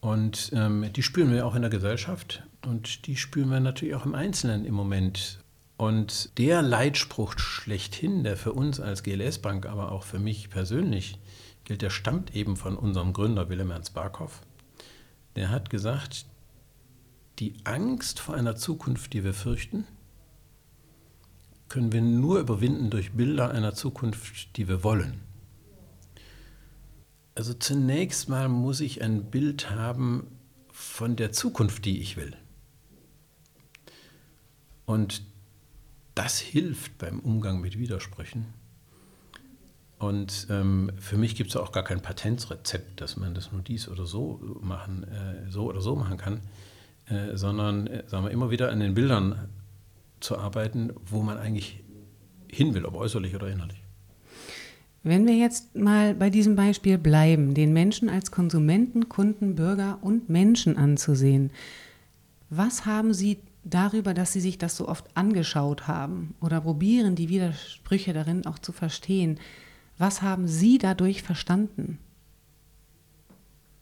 Und 0.00 0.50
ähm, 0.54 0.86
die 0.94 1.02
spüren 1.02 1.32
wir 1.32 1.46
auch 1.46 1.54
in 1.54 1.62
der 1.62 1.70
Gesellschaft 1.70 2.42
und 2.64 3.06
die 3.06 3.16
spüren 3.16 3.50
wir 3.50 3.60
natürlich 3.60 3.94
auch 3.94 4.06
im 4.06 4.14
Einzelnen 4.14 4.64
im 4.64 4.74
Moment. 4.74 5.38
Und 5.76 6.36
der 6.38 6.60
Leitspruch 6.60 7.38
schlechthin, 7.38 8.24
der 8.24 8.36
für 8.36 8.52
uns 8.52 8.80
als 8.80 9.04
GLS 9.04 9.38
Bank, 9.38 9.66
aber 9.66 9.92
auch 9.92 10.02
für 10.02 10.18
mich 10.18 10.50
persönlich 10.50 11.18
gilt, 11.64 11.82
der 11.82 11.90
stammt 11.90 12.34
eben 12.34 12.56
von 12.56 12.76
unserem 12.76 13.12
Gründer 13.12 13.48
Willem 13.48 13.70
Ernst 13.70 13.94
Barkow. 13.94 14.40
Der 15.36 15.50
hat 15.50 15.70
gesagt, 15.70 16.26
die 17.38 17.54
Angst 17.62 18.18
vor 18.18 18.34
einer 18.34 18.56
Zukunft, 18.56 19.12
die 19.12 19.22
wir 19.22 19.34
fürchten, 19.34 19.86
können 21.68 21.92
wir 21.92 22.02
nur 22.02 22.40
überwinden 22.40 22.90
durch 22.90 23.12
Bilder 23.12 23.50
einer 23.50 23.74
Zukunft, 23.74 24.56
die 24.56 24.68
wir 24.68 24.82
wollen. 24.82 25.20
Also 27.34 27.54
zunächst 27.54 28.28
mal 28.28 28.48
muss 28.48 28.80
ich 28.80 29.02
ein 29.02 29.30
Bild 29.30 29.70
haben 29.70 30.26
von 30.72 31.16
der 31.16 31.32
Zukunft, 31.32 31.84
die 31.84 32.00
ich 32.00 32.16
will. 32.16 32.36
Und 34.86 35.22
das 36.14 36.38
hilft 36.38 36.98
beim 36.98 37.20
Umgang 37.20 37.60
mit 37.60 37.78
Widersprüchen. 37.78 38.46
Und 39.98 40.46
ähm, 40.50 40.90
für 40.98 41.16
mich 41.16 41.34
gibt 41.34 41.50
es 41.50 41.56
auch 41.56 41.72
gar 41.72 41.82
kein 41.82 42.00
Patentrezept, 42.00 43.00
dass 43.00 43.16
man 43.16 43.34
das 43.34 43.52
nur 43.52 43.62
dies 43.62 43.88
oder 43.88 44.06
so 44.06 44.40
machen, 44.60 45.04
äh, 45.04 45.50
so 45.50 45.64
oder 45.64 45.80
so 45.80 45.96
machen 45.96 46.16
kann, 46.16 46.40
äh, 47.06 47.36
sondern 47.36 47.86
äh, 47.88 48.04
sagen 48.06 48.24
wir 48.24 48.30
immer 48.30 48.50
wieder 48.50 48.70
an 48.70 48.80
den 48.80 48.94
Bildern 48.94 49.48
zu 50.20 50.38
arbeiten, 50.38 50.92
wo 51.06 51.22
man 51.22 51.38
eigentlich 51.38 51.82
hin 52.50 52.74
will, 52.74 52.84
ob 52.84 52.94
äußerlich 52.94 53.34
oder 53.34 53.48
innerlich. 53.48 53.82
Wenn 55.02 55.26
wir 55.26 55.36
jetzt 55.36 55.76
mal 55.76 56.14
bei 56.14 56.28
diesem 56.28 56.56
Beispiel 56.56 56.98
bleiben, 56.98 57.54
den 57.54 57.72
Menschen 57.72 58.08
als 58.08 58.30
Konsumenten, 58.30 59.08
Kunden, 59.08 59.54
Bürger 59.54 59.98
und 60.02 60.28
Menschen 60.28 60.76
anzusehen, 60.76 61.50
was 62.50 62.84
haben 62.84 63.14
Sie 63.14 63.38
darüber, 63.64 64.14
dass 64.14 64.32
Sie 64.32 64.40
sich 64.40 64.58
das 64.58 64.76
so 64.76 64.88
oft 64.88 65.04
angeschaut 65.14 65.86
haben 65.86 66.34
oder 66.40 66.60
probieren, 66.60 67.14
die 67.14 67.28
Widersprüche 67.28 68.12
darin 68.12 68.46
auch 68.46 68.58
zu 68.58 68.72
verstehen, 68.72 69.38
was 69.98 70.22
haben 70.22 70.46
Sie 70.46 70.78
dadurch 70.78 71.22
verstanden? 71.22 71.98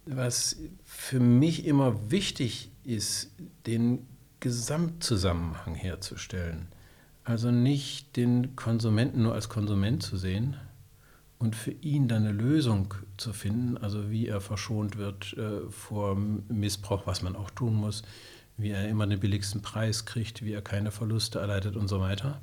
Was 0.07 0.57
für 0.85 1.21
mich 1.21 1.67
immer 1.67 2.11
wichtig 2.11 2.71
ist, 2.85 3.31
den 3.67 4.07
Gesamtzusammenhang 4.41 5.75
herzustellen. 5.75 6.69
Also 7.25 7.51
nicht 7.51 8.17
den 8.17 8.55
Konsumenten 8.55 9.23
nur 9.23 9.35
als 9.35 9.49
Konsument 9.49 10.03
zu 10.03 10.17
sehen 10.17 10.57
und 11.39 11.57
für 11.57 11.73
ihn 11.73 12.09
dann 12.09 12.25
eine 12.25 12.33
Lösung 12.33 12.95
zu 13.17 13.33
finden, 13.33 13.77
also 13.77 14.11
wie 14.11 14.27
er 14.27 14.41
verschont 14.41 14.97
wird 14.97 15.37
äh, 15.37 15.69
vor 15.71 16.17
Missbrauch, 16.17 17.07
was 17.07 17.23
man 17.23 17.37
auch 17.37 17.51
tun 17.51 17.75
muss, 17.75 18.03
wie 18.57 18.71
er 18.71 18.89
immer 18.89 19.07
den 19.07 19.21
billigsten 19.21 19.61
Preis 19.61 20.07
kriegt, 20.07 20.45
wie 20.45 20.53
er 20.53 20.63
keine 20.63 20.91
Verluste 20.91 21.39
erleidet 21.39 21.77
und 21.77 21.89
so 21.89 22.01
weiter. 22.01 22.41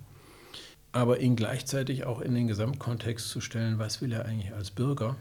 Aber 0.91 1.19
ihn 1.19 1.35
gleichzeitig 1.35 2.05
auch 2.05 2.21
in 2.21 2.35
den 2.35 2.47
Gesamtkontext 2.47 3.29
zu 3.29 3.41
stellen, 3.41 3.79
was 3.79 4.01
will 4.01 4.11
er 4.11 4.25
eigentlich 4.25 4.53
als 4.53 4.69
Bürger? 4.69 5.15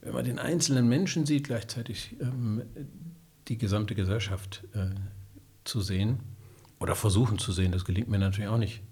Wenn 0.00 0.14
man 0.14 0.24
den 0.24 0.38
einzelnen 0.38 0.88
Menschen 0.88 1.26
sieht, 1.26 1.44
gleichzeitig 1.44 2.16
ähm, 2.20 2.62
die 3.48 3.58
gesamte 3.58 3.94
Gesellschaft 3.94 4.64
äh, 4.74 4.90
zu 5.64 5.80
sehen 5.80 6.20
oder 6.80 6.94
versuchen 6.94 7.38
zu 7.38 7.52
sehen. 7.52 7.72
Das 7.72 7.84
gelingt 7.84 8.08
mir 8.08 8.18
natürlich 8.18 8.50
auch 8.50 8.58
nicht 8.58 8.82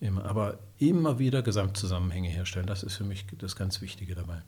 immer. 0.00 0.24
Aber 0.24 0.58
immer 0.78 1.18
wieder 1.18 1.42
Gesamtzusammenhänge 1.42 2.28
herstellen, 2.28 2.66
das 2.66 2.82
ist 2.82 2.96
für 2.96 3.04
mich 3.04 3.26
das 3.38 3.56
ganz 3.56 3.80
Wichtige 3.80 4.14
dabei. 4.14 4.42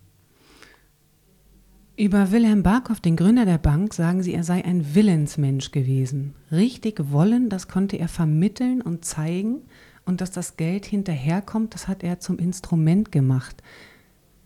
Über 1.97 2.32
Wilhelm 2.32 2.62
Barkow, 2.62 2.99
den 2.99 3.16
Gründer 3.16 3.44
der 3.44 3.59
Bank, 3.59 3.92
sagen 3.92 4.23
Sie, 4.23 4.32
er 4.32 4.44
sei 4.44 4.64
ein 4.64 4.94
Willensmensch 4.94 5.73
gewesen. 5.73 6.35
Richtig 6.50 7.12
wollen, 7.12 7.50
das 7.50 7.68
konnte 7.68 7.99
er 7.99 8.09
vermitteln 8.09 8.80
und 8.80 9.04
zeigen. 9.04 9.62
Und 10.04 10.21
dass 10.21 10.30
das 10.30 10.56
Geld 10.56 10.87
hinterherkommt, 10.87 11.75
das 11.75 11.88
hat 11.88 12.02
er 12.02 12.18
zum 12.18 12.38
Instrument 12.38 13.12
gemacht. 13.12 13.62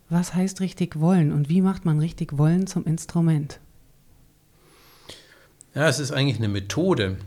Was 0.09 0.35
heißt 0.35 0.61
richtig 0.61 1.01
wollen 1.01 1.33
und 1.33 1.49
wie 1.49 1.63
macht 1.63 1.85
man 1.85 1.99
richtig 1.99 2.37
wollen 2.37 2.67
zum 2.67 2.85
Instrument? 2.85 3.61
Ja, 5.76 5.90
es 5.90 5.99
ist 5.99 6.11
eigentlich 6.11 6.38
eine 6.38 6.49
Methode, 6.49 7.18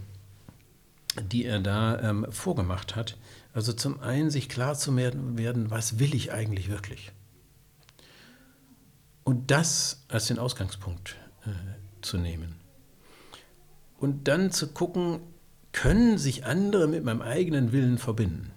die 1.21 1.45
er 1.45 1.59
da 1.59 2.01
ähm, 2.01 2.25
vorgemacht 2.31 2.95
hat. 2.95 3.15
Also 3.53 3.73
zum 3.73 3.99
einen 3.99 4.31
sich 4.31 4.49
klar 4.49 4.73
zu 4.73 4.97
werden, 4.97 5.69
was 5.69 5.99
will 5.99 6.15
ich 6.15 6.31
eigentlich 6.31 6.67
wirklich? 6.67 7.11
Und 9.23 9.51
das 9.51 10.03
als 10.07 10.25
den 10.25 10.39
Ausgangspunkt 10.39 11.15
äh, 11.45 11.51
zu 12.01 12.17
nehmen. 12.17 12.55
Und 13.99 14.27
dann 14.27 14.51
zu 14.51 14.69
gucken, 14.69 15.19
können 15.71 16.17
sich 16.17 16.43
andere 16.43 16.87
mit 16.87 17.03
meinem 17.03 17.21
eigenen 17.21 17.71
Willen 17.71 17.99
verbinden? 17.99 18.51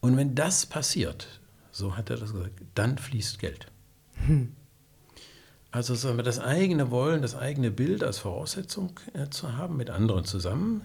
Und 0.00 0.18
wenn 0.18 0.34
das 0.34 0.66
passiert, 0.66 1.40
so 1.72 1.96
hat 1.96 2.10
er 2.10 2.18
das 2.18 2.34
gesagt, 2.34 2.60
dann 2.74 2.98
fließt 2.98 3.38
Geld. 3.38 3.68
Hm. 4.26 4.54
Also 5.74 5.96
sagen 5.96 6.18
wir, 6.18 6.22
das 6.22 6.38
eigene 6.38 6.92
Wollen, 6.92 7.20
das 7.20 7.34
eigene 7.34 7.72
Bild 7.72 8.04
als 8.04 8.18
Voraussetzung 8.18 8.92
äh, 9.12 9.28
zu 9.28 9.56
haben 9.56 9.76
mit 9.76 9.90
anderen 9.90 10.24
zusammen 10.24 10.82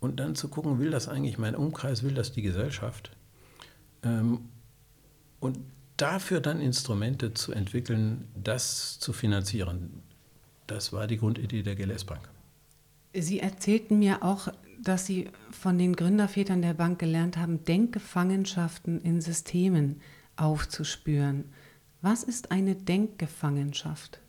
und 0.00 0.18
dann 0.20 0.34
zu 0.34 0.48
gucken, 0.48 0.78
will 0.78 0.90
das 0.90 1.06
eigentlich 1.06 1.36
mein 1.36 1.54
Umkreis, 1.54 2.02
will 2.02 2.14
das 2.14 2.32
die 2.32 2.40
Gesellschaft? 2.40 3.10
Ähm, 4.02 4.48
und 5.38 5.58
dafür 5.98 6.40
dann 6.40 6.62
Instrumente 6.62 7.34
zu 7.34 7.52
entwickeln, 7.52 8.26
das 8.42 8.98
zu 8.98 9.12
finanzieren. 9.12 10.02
Das 10.66 10.94
war 10.94 11.06
die 11.06 11.18
Grundidee 11.18 11.62
der 11.62 11.76
GLS 11.76 12.06
Bank. 12.06 12.26
Sie 13.12 13.40
erzählten 13.40 13.98
mir 13.98 14.22
auch, 14.22 14.48
dass 14.82 15.04
Sie 15.04 15.28
von 15.50 15.76
den 15.76 15.94
Gründervätern 15.94 16.62
der 16.62 16.72
Bank 16.72 16.98
gelernt 16.98 17.36
haben, 17.36 17.64
Denkgefangenschaften 17.64 18.98
in 19.02 19.20
Systemen 19.20 20.00
aufzuspüren. 20.36 21.44
Was 22.08 22.22
ist 22.22 22.52
eine 22.52 22.76
Denkgefangenschaft? 22.76 24.20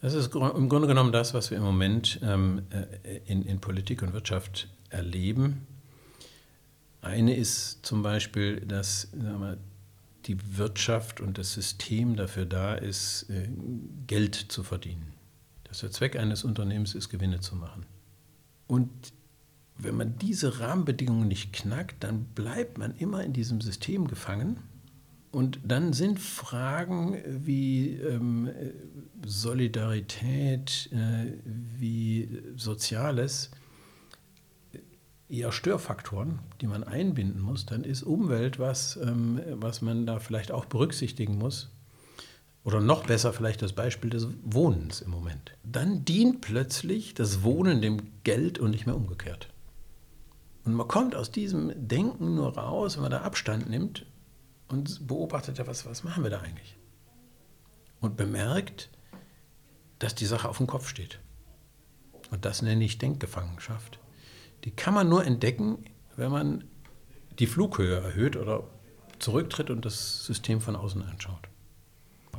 Das 0.00 0.14
ist 0.14 0.34
im 0.34 0.68
Grunde 0.68 0.88
genommen 0.88 1.12
das, 1.12 1.32
was 1.32 1.52
wir 1.52 1.58
im 1.58 1.62
Moment 1.62 2.18
ähm, 2.24 2.62
äh, 2.70 3.18
in, 3.26 3.44
in, 3.44 3.60
Politik 3.60 4.02
und 4.02 4.12
Wirtschaft 4.14 4.68
erleben. 4.90 5.64
Eine 7.02 7.36
ist 7.36 7.86
zum 7.86 8.02
Beispiel, 8.02 8.62
dass 8.62 9.12
wir, 9.12 9.58
die 10.26 10.58
Wirtschaft 10.58 11.20
und 11.20 11.38
das 11.38 11.52
System 11.52 12.16
dafür 12.16 12.46
da 12.46 12.74
ist, 12.74 13.30
äh, 13.30 13.48
Geld 14.08 14.34
zu 14.34 14.64
verdienen. 14.64 15.12
Dass 15.62 15.78
der 15.78 15.92
Zweck 15.92 16.16
eines 16.16 16.42
Unternehmens 16.42 16.96
ist, 16.96 17.10
Gewinne 17.10 17.38
zu 17.38 17.54
machen. 17.54 17.86
Und 18.66 18.90
wenn 19.76 19.96
man 19.96 20.18
diese 20.18 20.58
Rahmenbedingungen 20.58 21.28
nicht 21.28 21.52
knackt, 21.52 22.02
dann 22.02 22.24
bleibt 22.34 22.76
man 22.76 22.96
immer 22.96 23.22
in 23.22 23.32
diesem 23.32 23.60
System 23.60 24.08
gefangen 24.08 24.58
und 25.30 25.60
dann 25.64 25.92
sind 25.92 26.20
Fragen 26.20 27.22
wie 27.26 27.94
ähm, 27.94 28.50
Solidarität, 29.26 30.88
äh, 30.92 31.32
wie 31.44 32.42
Soziales 32.56 33.50
eher 35.28 35.52
Störfaktoren, 35.52 36.38
die 36.62 36.66
man 36.66 36.82
einbinden 36.82 37.42
muss. 37.42 37.66
Dann 37.66 37.84
ist 37.84 38.02
Umwelt 38.02 38.58
was, 38.58 38.96
ähm, 38.96 39.40
was 39.52 39.82
man 39.82 40.06
da 40.06 40.18
vielleicht 40.18 40.50
auch 40.50 40.64
berücksichtigen 40.64 41.36
muss. 41.36 41.70
Oder 42.64 42.80
noch 42.80 43.04
besser 43.04 43.32
vielleicht 43.32 43.62
das 43.62 43.72
Beispiel 43.72 44.10
des 44.10 44.28
Wohnens 44.44 45.02
im 45.02 45.10
Moment. 45.10 45.52
Dann 45.62 46.04
dient 46.04 46.40
plötzlich 46.40 47.14
das 47.14 47.42
Wohnen 47.42 47.82
dem 47.82 47.98
Geld 48.24 48.58
und 48.58 48.70
nicht 48.70 48.86
mehr 48.86 48.96
umgekehrt. 48.96 49.48
Und 50.64 50.74
man 50.74 50.88
kommt 50.88 51.14
aus 51.14 51.30
diesem 51.30 51.72
Denken 51.76 52.34
nur 52.34 52.56
raus, 52.56 52.96
wenn 52.96 53.02
man 53.02 53.10
da 53.10 53.22
Abstand 53.22 53.68
nimmt 53.70 54.06
und 54.68 55.06
beobachtet, 55.06 55.64
was, 55.66 55.86
was 55.86 56.04
machen 56.04 56.22
wir 56.22 56.30
da 56.30 56.40
eigentlich? 56.40 56.76
Und 58.00 58.16
bemerkt, 58.16 58.90
dass 59.98 60.14
die 60.14 60.26
Sache 60.26 60.48
auf 60.48 60.58
dem 60.58 60.66
Kopf 60.66 60.88
steht. 60.88 61.18
Und 62.30 62.44
das 62.44 62.62
nenne 62.62 62.84
ich 62.84 62.98
Denkgefangenschaft. 62.98 63.98
Die 64.64 64.70
kann 64.70 64.94
man 64.94 65.08
nur 65.08 65.24
entdecken, 65.24 65.84
wenn 66.16 66.30
man 66.30 66.64
die 67.38 67.46
Flughöhe 67.46 68.00
erhöht 68.00 68.36
oder 68.36 68.64
zurücktritt 69.18 69.70
und 69.70 69.84
das 69.84 70.24
System 70.24 70.60
von 70.60 70.76
außen 70.76 71.02
anschaut. 71.02 71.48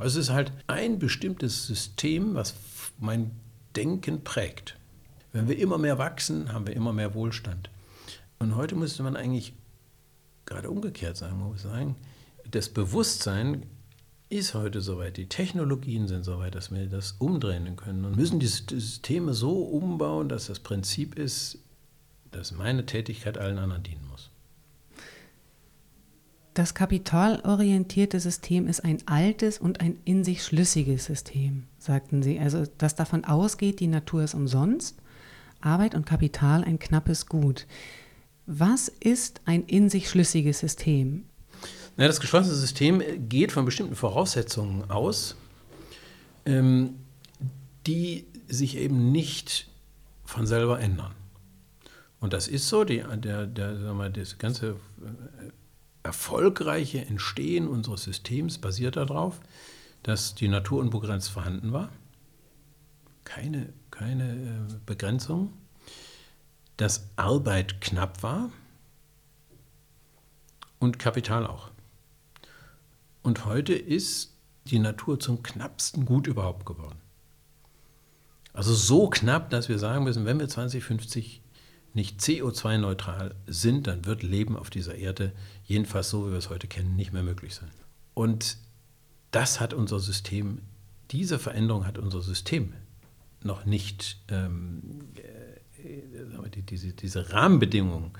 Es 0.02 0.16
ist 0.16 0.30
halt 0.30 0.52
ein 0.66 0.98
bestimmtes 0.98 1.66
System, 1.66 2.34
was 2.34 2.54
mein 2.98 3.32
Denken 3.76 4.24
prägt. 4.24 4.78
Wenn 5.32 5.48
wir 5.48 5.58
immer 5.58 5.76
mehr 5.76 5.98
wachsen, 5.98 6.52
haben 6.52 6.66
wir 6.66 6.74
immer 6.74 6.92
mehr 6.92 7.14
Wohlstand. 7.14 7.70
Und 8.38 8.56
heute 8.56 8.76
müsste 8.76 9.02
man 9.02 9.16
eigentlich 9.16 9.54
gerade 10.46 10.70
umgekehrt 10.70 11.20
man 11.20 11.38
muss 11.38 11.62
sagen, 11.62 11.96
das 12.50 12.68
Bewusstsein 12.68 13.66
ist 14.28 14.54
heute 14.54 14.80
soweit, 14.80 15.16
die 15.16 15.28
Technologien 15.28 16.06
sind 16.06 16.24
soweit, 16.24 16.54
dass 16.54 16.70
wir 16.70 16.86
das 16.86 17.12
umdrehen 17.18 17.74
können 17.76 18.04
und 18.04 18.16
müssen 18.16 18.38
die 18.38 18.46
Systeme 18.46 19.34
so 19.34 19.62
umbauen, 19.62 20.28
dass 20.28 20.46
das 20.46 20.60
Prinzip 20.60 21.18
ist, 21.18 21.58
dass 22.30 22.52
meine 22.52 22.86
Tätigkeit 22.86 23.38
allen 23.38 23.58
anderen 23.58 23.82
dienen 23.82 24.06
muss. 24.08 24.30
Das 26.54 26.74
kapitalorientierte 26.74 28.20
System 28.20 28.68
ist 28.68 28.84
ein 28.84 28.98
altes 29.06 29.58
und 29.58 29.80
ein 29.80 29.98
in 30.04 30.24
sich 30.24 30.44
schlüssiges 30.44 31.06
System, 31.06 31.64
sagten 31.78 32.22
Sie. 32.22 32.38
Also 32.38 32.64
das 32.78 32.94
davon 32.94 33.24
ausgeht, 33.24 33.80
die 33.80 33.86
Natur 33.86 34.22
ist 34.22 34.34
umsonst, 34.34 34.96
Arbeit 35.60 35.94
und 35.94 36.06
Kapital 36.06 36.64
ein 36.64 36.78
knappes 36.78 37.26
Gut. 37.26 37.66
Was 38.46 38.88
ist 38.88 39.40
ein 39.44 39.64
in 39.64 39.88
sich 39.88 40.08
schlüssiges 40.08 40.58
System? 40.58 41.24
Na, 42.00 42.06
das 42.06 42.18
geschlossene 42.18 42.54
System 42.54 43.02
geht 43.28 43.52
von 43.52 43.66
bestimmten 43.66 43.94
Voraussetzungen 43.94 44.90
aus, 44.90 45.36
ähm, 46.46 46.94
die 47.86 48.24
sich 48.48 48.78
eben 48.78 49.12
nicht 49.12 49.68
von 50.24 50.46
selber 50.46 50.80
ändern. 50.80 51.14
Und 52.18 52.32
das 52.32 52.48
ist 52.48 52.68
so, 52.68 52.84
die, 52.84 53.04
der, 53.16 53.46
der, 53.46 53.78
sagen 53.78 53.98
wir, 53.98 54.08
das 54.08 54.38
ganze 54.38 54.70
äh, 54.70 55.50
erfolgreiche 56.02 57.04
Entstehen 57.04 57.68
unseres 57.68 58.04
Systems 58.04 58.56
basiert 58.56 58.96
darauf, 58.96 59.38
dass 60.02 60.34
die 60.34 60.48
Natur 60.48 60.80
unbegrenzt 60.80 61.28
vorhanden 61.28 61.74
war, 61.74 61.90
keine, 63.24 63.74
keine 63.90 64.32
äh, 64.32 64.74
Begrenzung, 64.86 65.52
dass 66.78 67.10
Arbeit 67.16 67.82
knapp 67.82 68.22
war 68.22 68.50
und 70.78 70.98
Kapital 70.98 71.46
auch. 71.46 71.69
Und 73.22 73.44
heute 73.44 73.74
ist 73.74 74.34
die 74.66 74.78
Natur 74.78 75.20
zum 75.20 75.42
knappsten 75.42 76.04
Gut 76.04 76.26
überhaupt 76.26 76.66
geworden. 76.66 76.98
Also 78.52 78.74
so 78.74 79.08
knapp, 79.08 79.50
dass 79.50 79.68
wir 79.68 79.78
sagen 79.78 80.04
müssen, 80.04 80.24
wenn 80.24 80.38
wir 80.38 80.48
2050 80.48 81.42
nicht 81.92 82.20
CO2-neutral 82.20 83.34
sind, 83.46 83.86
dann 83.86 84.04
wird 84.04 84.22
Leben 84.22 84.56
auf 84.56 84.70
dieser 84.70 84.94
Erde, 84.94 85.32
jedenfalls 85.64 86.10
so 86.10 86.26
wie 86.26 86.30
wir 86.30 86.38
es 86.38 86.50
heute 86.50 86.68
kennen, 86.68 86.96
nicht 86.96 87.12
mehr 87.12 87.22
möglich 87.22 87.54
sein. 87.54 87.70
Und 88.14 88.58
das 89.30 89.60
hat 89.60 89.74
unser 89.74 90.00
System, 90.00 90.62
diese 91.10 91.38
Veränderung 91.38 91.86
hat 91.86 91.98
unser 91.98 92.22
System 92.22 92.72
noch 93.42 93.64
nicht, 93.64 94.18
ähm, 94.28 95.08
äh, 95.16 96.62
diese, 96.62 96.92
diese 96.92 97.32
Rahmenbedingungen 97.32 98.12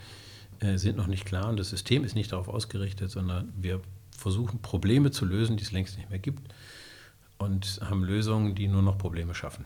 äh, 0.60 0.76
sind 0.78 0.96
noch 0.96 1.06
nicht 1.06 1.24
klar 1.24 1.48
und 1.48 1.58
das 1.58 1.70
System 1.70 2.04
ist 2.04 2.14
nicht 2.14 2.32
darauf 2.32 2.48
ausgerichtet, 2.48 3.10
sondern 3.10 3.52
wir 3.56 3.80
versuchen 4.20 4.60
Probleme 4.60 5.10
zu 5.10 5.24
lösen, 5.24 5.56
die 5.56 5.64
es 5.64 5.72
längst 5.72 5.96
nicht 5.96 6.10
mehr 6.10 6.18
gibt 6.18 6.54
und 7.38 7.80
haben 7.82 8.04
Lösungen, 8.04 8.54
die 8.54 8.68
nur 8.68 8.82
noch 8.82 8.98
Probleme 8.98 9.34
schaffen. 9.34 9.64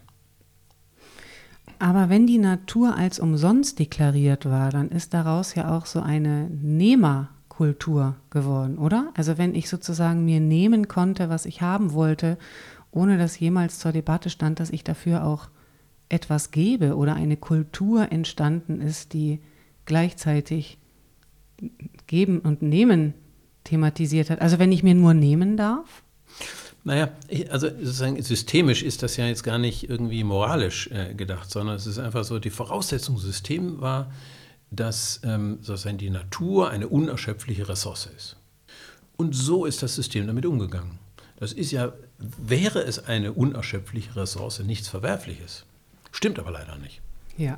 Aber 1.79 2.09
wenn 2.09 2.27
die 2.27 2.39
Natur 2.39 2.97
als 2.97 3.19
umsonst 3.19 3.79
deklariert 3.79 4.45
war, 4.45 4.71
dann 4.71 4.91
ist 4.91 5.13
daraus 5.13 5.55
ja 5.55 5.77
auch 5.77 5.87
so 5.87 6.01
eine 6.01 6.49
Nehmerkultur 6.51 8.17
geworden, 8.31 8.79
oder? 8.79 9.11
Also 9.17 9.39
wenn 9.39 9.55
ich 9.55 9.69
sozusagen 9.69 10.25
mir 10.25 10.41
nehmen 10.41 10.87
konnte, 10.89 11.29
was 11.29 11.47
ich 11.47 11.63
haben 11.63 11.93
wollte, 11.93 12.39
ohne 12.93 13.19
dass 13.19 13.41
jemals 13.41 13.81
zur 13.81 13.91
Debatte 13.91 14.31
stand, 14.31 14.61
dass 14.61 14.71
ich 14.71 14.85
dafür 14.85 15.25
auch 15.25 15.49
etwas 16.09 16.53
gebe 16.53 16.97
oder 16.97 17.17
eine 17.17 17.37
Kultur 17.37 18.13
entstanden 18.13 18.81
ist, 18.81 19.15
die 19.15 19.41
gleichzeitig 19.85 20.79
geben 22.07 22.39
und 22.39 22.63
nehmen 22.63 23.15
thematisiert 23.65 24.31
hat. 24.31 24.41
Also 24.41 24.59
wenn 24.59 24.73
ich 24.73 24.83
mir 24.83 24.95
nur 24.95 25.15
nehmen 25.15 25.57
darf? 25.57 26.03
Naja, 26.85 27.09
also 27.51 27.69
sozusagen 27.69 28.23
systemisch 28.23 28.83
ist 28.83 29.03
das 29.03 29.17
ja 29.17 29.27
jetzt 29.27 29.43
gar 29.43 29.59
nicht 29.59 29.89
irgendwie 29.89 30.23
moralisch 30.23 30.89
äh, 30.89 31.15
gedacht, 31.15 31.51
sondern 31.51 31.77
es 31.77 31.87
ist 31.87 31.99
einfach 31.99 32.25
so, 32.25 32.39
die 32.39 32.51
Voraussetzung 32.51 33.15
des 33.15 33.25
Systems 33.25 33.81
war, 33.81 34.13
dass 34.71 35.21
ähm, 35.25 35.59
sozusagen 35.63 35.99
die 35.99 36.11
Natur 36.11 36.71
eine 36.71 36.89
unerschöpfliche 36.89 37.69
Ressource 37.69 38.09
ist. 38.15 38.37
Und 39.17 39.35
so 39.35 39.65
ist 39.65 39.83
das 39.83 39.95
System 39.95 40.27
damit 40.27 40.45
umgegangen. 40.45 40.99
Das 41.39 41.53
ist 41.53 41.71
ja, 41.71 41.93
wäre 42.19 42.81
es 42.81 43.07
eine 43.07 43.33
unerschöpfliche 43.33 44.17
Ressource, 44.17 44.61
nichts 44.61 44.89
Verwerfliches. 44.89 45.65
Stimmt 46.13 46.39
aber 46.39 46.51
leider 46.51 46.77
nicht. 46.77 47.01
Ja. 47.37 47.57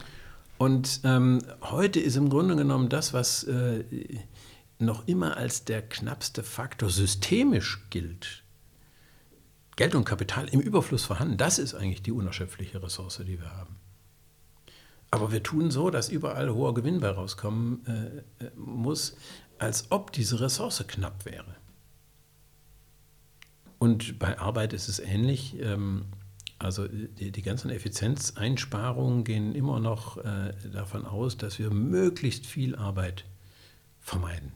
Und 0.58 1.00
ähm, 1.04 1.40
heute 1.62 2.00
ist 2.00 2.16
im 2.16 2.30
Grunde 2.30 2.56
genommen 2.56 2.88
das, 2.88 3.12
was 3.12 3.44
äh, 3.44 3.84
noch 4.78 5.06
immer 5.06 5.36
als 5.36 5.64
der 5.64 5.82
knappste 5.82 6.42
Faktor 6.42 6.90
systemisch 6.90 7.86
gilt, 7.90 8.42
Geld 9.76 9.94
und 9.94 10.04
Kapital 10.04 10.48
im 10.48 10.60
Überfluss 10.60 11.04
vorhanden. 11.04 11.36
Das 11.36 11.58
ist 11.58 11.74
eigentlich 11.74 12.02
die 12.02 12.12
unerschöpfliche 12.12 12.82
Ressource, 12.82 13.20
die 13.26 13.38
wir 13.38 13.56
haben. 13.56 13.76
Aber 15.10 15.32
wir 15.32 15.42
tun 15.42 15.70
so, 15.70 15.90
dass 15.90 16.08
überall 16.08 16.52
hoher 16.52 16.74
Gewinn 16.74 17.00
bei 17.00 17.10
rauskommen 17.10 17.86
äh, 17.86 18.44
äh, 18.44 18.50
muss, 18.56 19.16
als 19.58 19.90
ob 19.90 20.12
diese 20.12 20.40
Ressource 20.40 20.84
knapp 20.86 21.24
wäre. 21.24 21.56
Und 23.78 24.18
bei 24.18 24.38
Arbeit 24.38 24.72
ist 24.72 24.88
es 24.88 24.98
ähnlich. 24.98 25.58
Ähm, 25.60 26.06
also 26.58 26.88
die, 26.88 27.30
die, 27.30 27.42
ganzen 27.42 27.70
Effizienzeinsparungen 27.70 29.24
gehen 29.24 29.54
immer 29.54 29.78
noch 29.78 30.16
äh, 30.16 30.54
davon 30.72 31.04
aus, 31.04 31.36
dass 31.36 31.58
wir 31.58 31.70
möglichst 31.70 32.46
viel 32.46 32.74
Arbeit 32.74 33.26
vermeiden. 34.00 34.52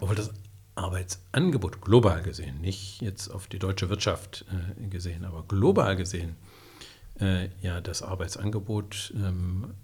Obwohl 0.00 0.16
das 0.16 0.30
Arbeitsangebot 0.76 1.80
global 1.80 2.22
gesehen, 2.22 2.60
nicht 2.60 3.00
jetzt 3.00 3.28
auf 3.28 3.46
die 3.46 3.58
deutsche 3.58 3.88
Wirtschaft 3.88 4.44
äh, 4.50 4.86
gesehen, 4.88 5.24
aber 5.24 5.42
global 5.48 5.96
gesehen, 5.96 6.36
äh, 7.18 7.48
ja, 7.62 7.80
das 7.80 8.02
Arbeitsangebot 8.02 9.14
ähm, 9.16 9.74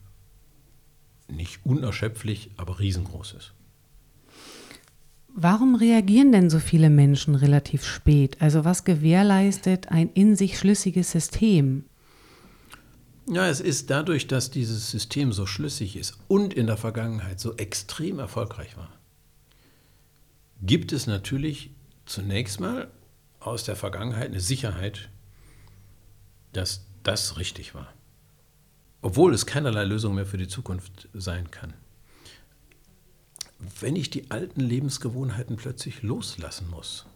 nicht 1.28 1.64
unerschöpflich, 1.64 2.50
aber 2.58 2.78
riesengroß 2.78 3.34
ist. 3.34 3.54
Warum 5.34 5.76
reagieren 5.76 6.30
denn 6.30 6.50
so 6.50 6.58
viele 6.58 6.90
Menschen 6.90 7.34
relativ 7.34 7.86
spät? 7.86 8.36
Also 8.40 8.66
was 8.66 8.84
gewährleistet 8.84 9.88
ein 9.88 10.10
in 10.12 10.36
sich 10.36 10.58
schlüssiges 10.58 11.10
System? 11.10 11.86
Ja, 13.30 13.48
es 13.48 13.60
ist 13.60 13.88
dadurch, 13.88 14.26
dass 14.26 14.50
dieses 14.50 14.90
System 14.90 15.32
so 15.32 15.46
schlüssig 15.46 15.96
ist 15.96 16.18
und 16.28 16.52
in 16.52 16.66
der 16.66 16.76
Vergangenheit 16.76 17.40
so 17.40 17.56
extrem 17.56 18.18
erfolgreich 18.18 18.76
war 18.76 18.90
gibt 20.62 20.92
es 20.92 21.06
natürlich 21.06 21.70
zunächst 22.06 22.60
mal 22.60 22.90
aus 23.40 23.64
der 23.64 23.76
Vergangenheit 23.76 24.30
eine 24.30 24.40
Sicherheit, 24.40 25.10
dass 26.52 26.86
das 27.02 27.36
richtig 27.36 27.74
war. 27.74 27.92
Obwohl 29.00 29.34
es 29.34 29.46
keinerlei 29.46 29.84
Lösung 29.84 30.14
mehr 30.14 30.26
für 30.26 30.38
die 30.38 30.46
Zukunft 30.46 31.08
sein 31.12 31.50
kann. 31.50 31.74
Wenn 33.80 33.96
ich 33.96 34.10
die 34.10 34.30
alten 34.30 34.60
Lebensgewohnheiten 34.60 35.56
plötzlich 35.56 36.02
loslassen 36.02 36.70
muss, 36.70 37.06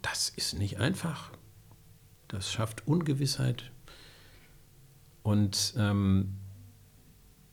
das 0.00 0.28
ist 0.28 0.54
nicht 0.54 0.78
einfach. 0.78 1.30
Das 2.28 2.52
schafft 2.52 2.86
Ungewissheit. 2.86 3.70
Und 5.22 5.74
ähm, 5.76 6.36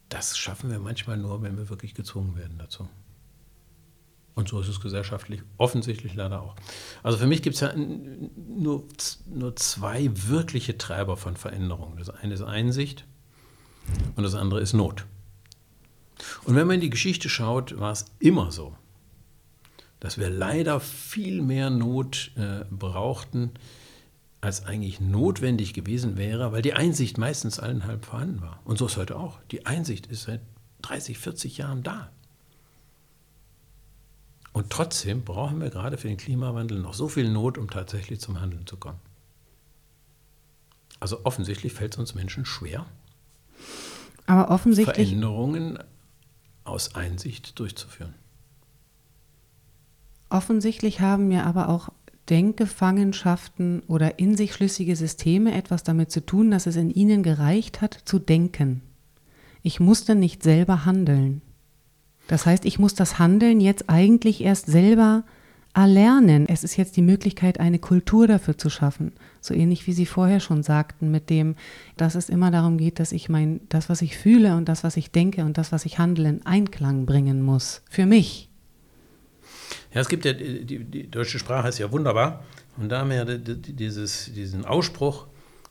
das 0.09 0.37
schaffen 0.37 0.71
wir 0.71 0.79
manchmal 0.79 1.17
nur, 1.17 1.41
wenn 1.41 1.57
wir 1.57 1.69
wirklich 1.69 1.93
gezwungen 1.93 2.35
werden 2.35 2.57
dazu. 2.57 2.87
Und 4.39 4.47
so 4.47 4.61
ist 4.61 4.69
es 4.69 4.79
gesellschaftlich 4.79 5.41
offensichtlich 5.57 6.13
leider 6.15 6.41
auch. 6.41 6.55
Also 7.03 7.17
für 7.17 7.27
mich 7.27 7.41
gibt 7.41 7.55
es 7.55 7.59
ja 7.59 7.73
nur, 7.75 8.85
nur 9.27 9.55
zwei 9.57 10.09
wirkliche 10.13 10.77
Treiber 10.77 11.17
von 11.17 11.35
Veränderungen. 11.35 11.97
Das 11.97 12.09
eine 12.09 12.35
ist 12.35 12.41
Einsicht 12.41 13.03
und 14.15 14.23
das 14.23 14.35
andere 14.35 14.61
ist 14.61 14.71
Not. 14.71 15.05
Und 16.45 16.55
wenn 16.55 16.67
man 16.67 16.75
in 16.75 16.81
die 16.81 16.89
Geschichte 16.89 17.27
schaut, 17.27 17.77
war 17.81 17.91
es 17.91 18.05
immer 18.19 18.49
so, 18.53 18.77
dass 19.99 20.17
wir 20.17 20.29
leider 20.29 20.79
viel 20.79 21.41
mehr 21.41 21.69
Not 21.69 22.31
äh, 22.37 22.63
brauchten, 22.71 23.51
als 24.39 24.63
eigentlich 24.63 25.01
notwendig 25.01 25.73
gewesen 25.73 26.15
wäre, 26.15 26.53
weil 26.53 26.61
die 26.61 26.75
Einsicht 26.75 27.17
meistens 27.17 27.59
allenhalb 27.59 28.05
vorhanden 28.05 28.41
war. 28.41 28.61
Und 28.63 28.77
so 28.77 28.85
ist 28.85 28.95
heute 28.95 29.17
auch. 29.17 29.37
Die 29.51 29.65
Einsicht 29.65 30.07
ist 30.07 30.23
seit 30.23 30.39
30, 30.83 31.17
40 31.17 31.57
Jahren 31.57 31.83
da. 31.83 32.09
Und 34.53 34.69
trotzdem 34.69 35.23
brauchen 35.23 35.61
wir 35.61 35.69
gerade 35.69 35.97
für 35.97 36.07
den 36.07 36.17
Klimawandel 36.17 36.79
noch 36.79 36.93
so 36.93 37.07
viel 37.07 37.29
Not, 37.29 37.57
um 37.57 37.69
tatsächlich 37.69 38.19
zum 38.19 38.41
Handeln 38.41 38.65
zu 38.65 38.77
kommen. 38.77 38.99
Also 40.99 41.23
offensichtlich 41.23 41.73
fällt 41.73 41.93
es 41.93 41.99
uns 41.99 42.15
Menschen 42.15 42.45
schwer, 42.45 42.85
aber 44.25 44.51
offensichtlich 44.51 45.07
Veränderungen 45.07 45.79
aus 46.63 46.95
Einsicht 46.95 47.57
durchzuführen. 47.57 48.13
Offensichtlich 50.29 51.01
haben 51.01 51.31
ja 51.31 51.43
aber 51.43 51.69
auch 51.69 51.89
Denkgefangenschaften 52.29 53.81
oder 53.87 54.19
in 54.19 54.37
sich 54.37 54.53
schlüssige 54.53 54.95
Systeme 54.95 55.53
etwas 55.55 55.83
damit 55.83 56.11
zu 56.11 56.23
tun, 56.23 56.51
dass 56.51 56.67
es 56.67 56.75
in 56.75 56.91
ihnen 56.91 57.23
gereicht 57.23 57.81
hat, 57.81 57.95
zu 58.05 58.19
denken. 58.19 58.81
Ich 59.63 59.79
musste 59.79 60.13
nicht 60.13 60.43
selber 60.43 60.85
handeln. 60.85 61.41
Das 62.29 62.45
heißt, 62.45 62.63
ich 62.65 62.77
muss 62.77 62.93
das 62.93 63.17
Handeln 63.17 63.59
jetzt 63.59 63.89
eigentlich 63.89 64.43
erst 64.43 64.67
selber 64.67 65.23
erlernen. 65.73 66.47
Es 66.47 66.63
ist 66.63 66.77
jetzt 66.77 66.95
die 66.95 67.01
Möglichkeit, 67.01 67.59
eine 67.59 67.79
Kultur 67.79 68.27
dafür 68.27 68.55
zu 68.55 68.69
schaffen. 68.69 69.13
So 69.41 69.55
ähnlich 69.55 69.87
wie 69.87 69.93
Sie 69.93 70.05
vorher 70.05 70.39
schon 70.39 70.61
sagten, 70.61 71.09
mit 71.09 71.31
dem, 71.31 71.55
dass 71.97 72.13
es 72.13 72.29
immer 72.29 72.51
darum 72.51 72.77
geht, 72.77 72.99
dass 72.99 73.13
ich 73.13 73.29
mein, 73.29 73.61
das, 73.69 73.89
was 73.89 74.03
ich 74.03 74.15
fühle 74.15 74.55
und 74.55 74.69
das, 74.69 74.83
was 74.83 74.95
ich 74.95 75.09
denke 75.09 75.43
und 75.43 75.57
das, 75.57 75.71
was 75.71 75.85
ich 75.85 75.97
handle, 75.97 76.29
in 76.29 76.45
Einklang 76.45 77.07
bringen 77.07 77.41
muss. 77.41 77.81
Für 77.89 78.05
mich. 78.05 78.51
Ja, 79.91 80.01
es 80.01 80.07
gibt 80.07 80.23
ja, 80.23 80.33
die, 80.33 80.83
die 80.83 81.09
deutsche 81.09 81.39
Sprache 81.39 81.69
ist 81.69 81.79
ja 81.79 81.91
wunderbar. 81.91 82.43
Und 82.77 82.89
da 82.89 82.99
haben 82.99 83.09
wir 83.09 83.25
ja 83.25 83.25
dieses, 83.25 84.31
diesen 84.35 84.65
Ausspruch, 84.65 85.25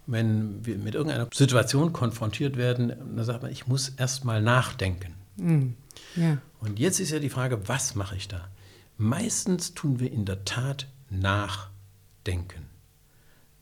wenn 0.09 0.67
wir 0.67 0.77
mit 0.77 0.97
irgendeiner 0.97 1.29
Situation 1.33 1.93
konfrontiert 1.93 2.57
werden, 2.57 2.89
dann 2.89 3.25
sagt 3.25 3.43
man, 3.43 3.53
ich 3.53 3.69
muss 3.69 3.91
erst 3.91 4.25
mal 4.25 4.43
nachdenken. 4.43 5.18
Mm, 5.39 5.71
ja. 6.17 6.39
Und 6.61 6.79
jetzt 6.79 7.01
ist 7.01 7.11
ja 7.11 7.19
die 7.19 7.31
Frage, 7.31 7.69
was 7.69 7.95
mache 7.95 8.17
ich 8.17 8.29
da? 8.29 8.49
Meistens 8.97 9.75
tun 9.75 10.01
wir 10.01 10.13
in 10.13 10.25
der 10.25 10.45
Tat 10.45 10.89
nachdenken. 11.09 12.67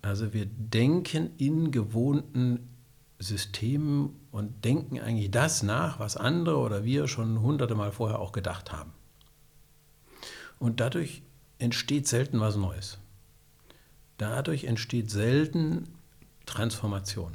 Also 0.02 0.32
wir 0.32 0.46
denken 0.46 1.30
in 1.36 1.70
gewohnten 1.70 2.68
Systemen 3.18 4.10
und 4.30 4.64
denken 4.64 5.00
eigentlich 5.00 5.30
das 5.30 5.62
nach, 5.62 5.98
was 5.98 6.16
andere 6.16 6.58
oder 6.58 6.84
wir 6.84 7.08
schon 7.08 7.40
hunderte 7.40 7.74
Mal 7.74 7.92
vorher 7.92 8.18
auch 8.18 8.32
gedacht 8.32 8.72
haben. 8.72 8.92
Und 10.58 10.80
dadurch 10.80 11.22
entsteht 11.58 12.08
selten 12.08 12.40
was 12.40 12.56
Neues. 12.56 12.98
Dadurch 14.18 14.64
entsteht 14.64 15.10
selten 15.10 15.88
Transformation. 16.46 17.32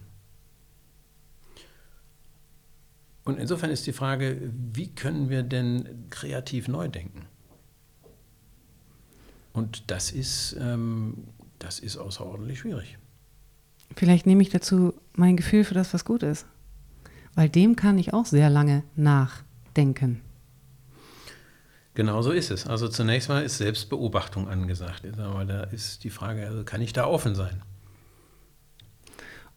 Und 3.23 3.38
insofern 3.38 3.69
ist 3.69 3.86
die 3.86 3.93
Frage, 3.93 4.51
wie 4.73 4.93
können 4.93 5.29
wir 5.29 5.43
denn 5.43 6.07
kreativ 6.10 6.67
neu 6.67 6.88
denken? 6.88 7.27
Und 9.53 9.91
das 9.91 10.12
ist, 10.12 10.55
ähm, 10.60 11.25
das 11.60 11.79
ist 11.79 11.97
außerordentlich 11.97 12.60
schwierig. 12.60 12.97
Vielleicht 13.95 14.25
nehme 14.25 14.41
ich 14.41 14.49
dazu 14.49 14.93
mein 15.13 15.36
Gefühl 15.36 15.63
für 15.63 15.73
das, 15.73 15.93
was 15.93 16.05
gut 16.05 16.23
ist. 16.23 16.45
Weil 17.36 17.49
dem 17.49 17.75
kann 17.75 17.97
ich 17.97 18.13
auch 18.13 18.25
sehr 18.25 18.49
lange 18.49 18.84
nachdenken. 18.95 20.21
Genau 21.93 22.21
so 22.21 22.31
ist 22.31 22.51
es. 22.51 22.67
Also 22.67 22.88
zunächst 22.88 23.29
mal 23.29 23.43
ist 23.43 23.57
Selbstbeobachtung 23.57 24.47
angesagt. 24.47 25.05
Aber 25.17 25.45
da 25.45 25.63
ist 25.63 26.03
die 26.03 26.10
Frage, 26.10 26.47
also 26.47 26.63
kann 26.63 26.81
ich 26.81 26.93
da 26.93 27.05
offen 27.05 27.36
sein? 27.36 27.62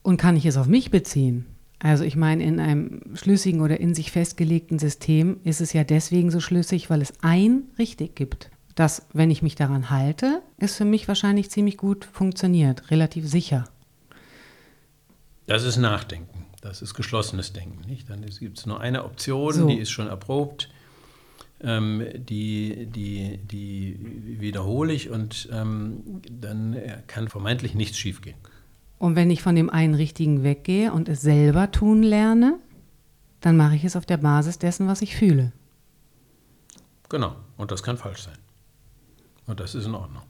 Und 0.03 0.16
kann 0.16 0.37
ich 0.37 0.44
es 0.44 0.57
auf 0.57 0.66
mich 0.66 0.90
beziehen? 0.90 1.46
Also 1.85 2.03
ich 2.03 2.16
meine, 2.16 2.42
in 2.42 2.59
einem 2.59 3.03
schlüssigen 3.14 3.61
oder 3.61 3.79
in 3.79 3.94
sich 3.94 4.11
festgelegten 4.11 4.79
System 4.79 5.37
ist 5.44 5.61
es 5.61 5.73
ja 5.73 5.85
deswegen 5.85 6.31
so 6.31 6.40
schlüssig, 6.40 6.90
weil 6.90 7.03
es 7.03 7.12
ein 7.20 7.64
richtig 7.79 8.16
gibt 8.16 8.51
das, 8.75 9.07
wenn 9.12 9.31
ich 9.31 9.42
mich 9.42 9.55
daran 9.55 9.90
halte, 9.90 10.42
es 10.59 10.77
für 10.77 10.85
mich 10.85 11.07
wahrscheinlich 11.09 11.51
ziemlich 11.51 11.77
gut 11.77 12.05
funktioniert, 12.05 12.90
relativ 12.90 13.29
sicher. 13.29 13.64
Das 15.47 15.62
ist 15.62 15.77
Nachdenken, 15.77 16.47
das 16.61 16.83
ist 16.83 16.94
geschlossenes 16.94 17.53
Denken. 17.53 17.88
Nicht? 17.88 18.11
Dann 18.11 18.23
gibt 18.23 18.59
es 18.59 18.66
nur 18.66 18.81
eine 18.81 19.05
Option, 19.05 19.53
so. 19.53 19.68
die 19.68 19.79
ist 19.79 19.90
schon 19.90 20.09
erprobt, 20.09 20.70
ähm, 21.61 22.05
die, 22.14 22.87
die, 22.87 23.38
die 23.38 23.97
wiederhole 24.40 24.92
ich 24.92 25.11
und 25.11 25.49
ähm, 25.53 26.23
dann 26.31 26.77
kann 27.07 27.29
vermeintlich 27.29 27.75
nichts 27.75 27.99
schiefgehen. 27.99 28.37
Und 28.98 29.16
wenn 29.16 29.30
ich 29.30 29.42
von 29.42 29.54
dem 29.54 29.70
einen 29.70 29.94
Richtigen 29.94 30.42
weggehe 30.42 30.92
und 30.92 31.09
es 31.09 31.20
selber 31.20 31.70
tun 31.70 32.02
lerne, 32.02 32.59
dann 33.40 33.57
mache 33.57 33.76
ich 33.76 33.85
es 33.85 33.96
auf 33.96 34.07
der 34.07 34.16
Basis 34.16 34.59
dessen, 34.59 34.87
was 34.87 35.02
ich 35.02 35.16
fühle. 35.16 35.52
Genau, 37.09 37.37
und 37.57 37.70
das 37.70 37.83
kann 37.83 37.98
falsch 37.98 38.22
sein. 38.22 38.38
Und 39.46 39.61
das 39.61 39.74
ist 39.74 39.87
in 39.87 39.94
Ordnung. 39.94 40.22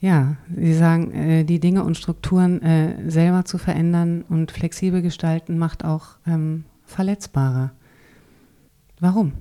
Ja, 0.00 0.36
Sie 0.54 0.74
sagen, 0.74 1.12
äh, 1.12 1.44
die 1.44 1.60
Dinge 1.60 1.84
und 1.84 1.96
Strukturen 1.96 2.60
äh, 2.62 3.10
selber 3.10 3.44
zu 3.44 3.58
verändern 3.58 4.22
und 4.28 4.50
flexibel 4.50 5.02
gestalten 5.02 5.58
macht 5.58 5.84
auch 5.84 6.16
ähm, 6.26 6.64
verletzbarer. 6.84 7.72
Warum? 9.00 9.32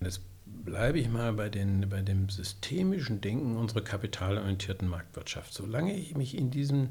Jetzt 0.00 0.20
bleibe 0.44 0.98
ich 0.98 1.08
mal 1.08 1.32
bei, 1.32 1.48
den, 1.48 1.88
bei 1.88 2.02
dem 2.02 2.28
systemischen 2.28 3.20
Denken 3.20 3.56
unserer 3.56 3.80
kapitalorientierten 3.80 4.88
Marktwirtschaft. 4.88 5.54
Solange 5.54 5.94
ich 5.94 6.16
mich 6.16 6.36
in 6.36 6.50
diesen 6.50 6.90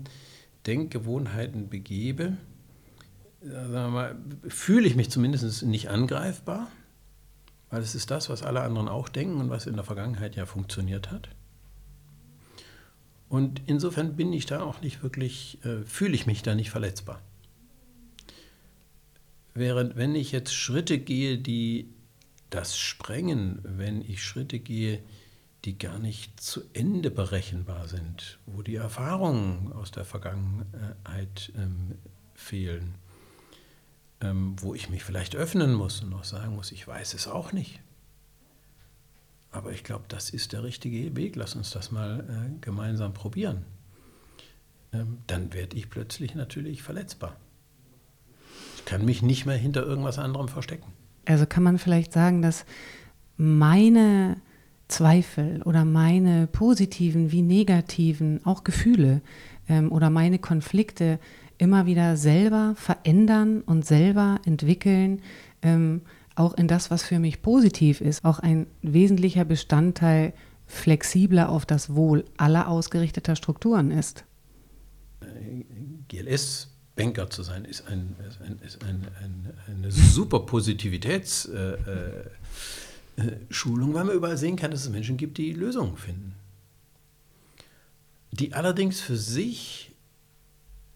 Denkgewohnheiten 0.67 1.69
begebe, 1.69 2.37
äh, 3.41 3.67
mal, 3.89 4.15
fühle 4.47 4.87
ich 4.87 4.95
mich 4.95 5.09
zumindest 5.09 5.63
nicht 5.63 5.89
angreifbar 5.89 6.69
weil 7.69 7.81
es 7.81 7.95
ist 7.95 8.11
das, 8.11 8.29
was 8.29 8.43
alle 8.43 8.61
anderen 8.61 8.87
auch 8.87 9.09
denken 9.09 9.39
und 9.39 9.49
was 9.49 9.67
in 9.67 9.75
der 9.75 9.83
Vergangenheit 9.83 10.35
ja 10.35 10.45
funktioniert 10.45 11.11
hat. 11.11 11.29
Und 13.29 13.61
insofern 13.65 14.15
bin 14.15 14.31
ich 14.31 14.45
da 14.45 14.61
auch 14.61 14.81
nicht 14.81 15.03
wirklich, 15.03 15.59
äh, 15.65 15.83
fühle 15.83 16.15
ich 16.15 16.25
mich 16.25 16.43
da 16.43 16.55
nicht 16.55 16.69
verletzbar. 16.69 17.21
Während 19.53 19.97
wenn 19.97 20.15
ich 20.15 20.31
jetzt 20.31 20.53
Schritte 20.53 20.97
gehe, 20.97 21.37
die 21.37 21.89
das 22.49 22.77
sprengen, 22.77 23.59
wenn 23.63 24.01
ich 24.01 24.23
Schritte 24.23 24.59
gehe, 24.59 24.99
die 24.99 25.03
gar 25.77 25.99
nicht 25.99 26.39
zu 26.39 26.61
Ende 26.73 27.11
berechenbar 27.11 27.87
sind, 27.87 28.39
wo 28.45 28.61
die 28.61 28.75
Erfahrungen 28.75 29.73
aus 29.73 29.91
der 29.91 30.05
Vergangenheit 30.05 31.51
ähm, 31.55 31.95
fehlen, 32.33 32.95
ähm, 34.21 34.55
wo 34.59 34.73
ich 34.73 34.89
mich 34.89 35.03
vielleicht 35.03 35.35
öffnen 35.35 35.73
muss 35.73 36.01
und 36.01 36.13
auch 36.13 36.23
sagen 36.23 36.55
muss, 36.55 36.71
ich 36.71 36.87
weiß 36.87 37.13
es 37.13 37.27
auch 37.27 37.51
nicht. 37.51 37.79
Aber 39.51 39.71
ich 39.71 39.83
glaube, 39.83 40.05
das 40.07 40.29
ist 40.29 40.53
der 40.53 40.63
richtige 40.63 41.15
Weg. 41.15 41.35
Lass 41.35 41.55
uns 41.55 41.71
das 41.71 41.91
mal 41.91 42.19
äh, 42.19 42.59
gemeinsam 42.61 43.13
probieren. 43.13 43.65
Ähm, 44.93 45.19
dann 45.27 45.53
werde 45.53 45.75
ich 45.75 45.89
plötzlich 45.89 46.35
natürlich 46.35 46.83
verletzbar. 46.83 47.35
Ich 48.77 48.85
kann 48.85 49.03
mich 49.03 49.21
nicht 49.21 49.45
mehr 49.45 49.57
hinter 49.57 49.83
irgendwas 49.83 50.19
anderem 50.19 50.47
verstecken. 50.47 50.93
Also 51.25 51.45
kann 51.45 51.63
man 51.63 51.77
vielleicht 51.77 52.13
sagen, 52.13 52.41
dass 52.41 52.65
meine 53.35 54.37
Zweifel 54.87 55.61
oder 55.63 55.85
meine 55.85 56.47
positiven 56.47 57.31
wie 57.31 57.41
negativen, 57.41 58.45
auch 58.45 58.63
Gefühle 58.63 59.21
ähm, 59.67 59.91
oder 59.91 60.09
meine 60.09 60.39
Konflikte 60.39 61.19
immer 61.57 61.85
wieder 61.85 62.17
selber 62.17 62.73
verändern 62.75 63.61
und 63.61 63.85
selber 63.85 64.39
entwickeln, 64.45 65.21
ähm, 65.61 66.01
auch 66.35 66.53
in 66.53 66.67
das, 66.67 66.91
was 66.91 67.03
für 67.03 67.19
mich 67.19 67.41
positiv 67.41 67.99
ist, 67.99 68.23
auch 68.23 68.39
ein 68.39 68.67
wesentlicher 68.81 69.43
Bestandteil 69.43 70.33
flexibler 70.67 71.49
auf 71.49 71.65
das 71.65 71.95
Wohl 71.95 72.25
aller 72.37 72.67
ausgerichteter 72.67 73.35
Strukturen 73.35 73.89
ist. 73.91 74.23
GLS-Banker 76.07 77.29
zu 77.29 77.43
sein, 77.43 77.65
ist, 77.65 77.87
ein, 77.87 78.15
ist, 78.27 78.41
ein, 78.41 78.59
ist 78.63 78.83
ein, 78.83 79.07
eine 79.67 79.91
super 79.91 80.41
Positivitätsschulung, 80.41 81.57
äh, 81.57 82.29
äh, 83.17 83.37
weil 83.49 84.05
man 84.05 84.15
überall 84.15 84.37
sehen 84.37 84.55
kann, 84.55 84.71
dass 84.71 84.81
es 84.81 84.89
Menschen 84.89 85.17
gibt, 85.17 85.37
die 85.37 85.53
Lösungen 85.53 85.97
finden. 85.97 86.35
Die 88.31 88.53
allerdings 88.53 89.01
für 89.01 89.17
sich 89.17 89.91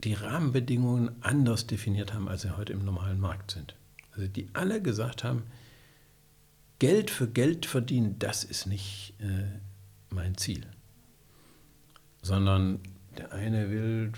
die 0.04 0.14
Rahmenbedingungen 0.14 1.12
anders 1.22 1.68
definiert 1.68 2.14
haben, 2.14 2.28
als 2.28 2.44
sie 2.44 2.56
heute 2.58 2.74
im 2.74 2.86
normalen 2.86 3.20
Markt 3.20 3.52
sind. 3.52 3.76
Also 4.14 4.28
die 4.28 4.50
alle 4.54 4.82
gesagt 4.82 5.24
haben, 5.24 5.44
Geld 6.80 7.12
für 7.12 7.28
Geld 7.28 7.66
verdienen, 7.66 8.18
das 8.18 8.44
ist 8.44 8.66
nicht 8.66 9.14
äh, 9.20 9.60
mein 10.10 10.36
Ziel. 10.38 10.66
Sondern 12.22 12.80
der 13.18 13.32
eine 13.34 13.70
will 13.70 14.12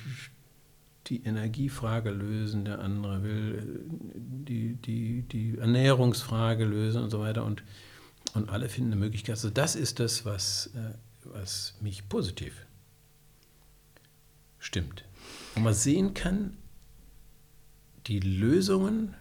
die 1.08 1.24
Energiefrage 1.24 2.10
lösen, 2.12 2.64
der 2.64 2.80
andere 2.80 3.24
will 3.24 3.58
äh, 3.58 4.20
die, 4.48 4.76
die, 4.76 5.22
die 5.24 5.58
Ernährungsfrage 5.58 6.64
lösen 6.64 7.04
und 7.04 7.10
so 7.10 7.20
weiter. 7.20 7.44
Und, 7.44 7.64
und 8.34 8.50
alle 8.50 8.70
finden 8.70 8.92
eine 8.92 9.00
Möglichkeit. 9.00 9.36
Also 9.36 9.50
das 9.50 9.76
ist 9.76 10.00
das, 10.00 10.26
was, 10.26 10.68
äh, 10.76 10.94
was 11.24 11.76
mich 11.82 12.08
positiv 12.10 12.66
stimmt 14.60 15.04
wo 15.54 15.60
man 15.60 15.74
sehen 15.74 16.14
kann, 16.14 16.58
die 18.08 18.20
Lösungen, 18.20 19.16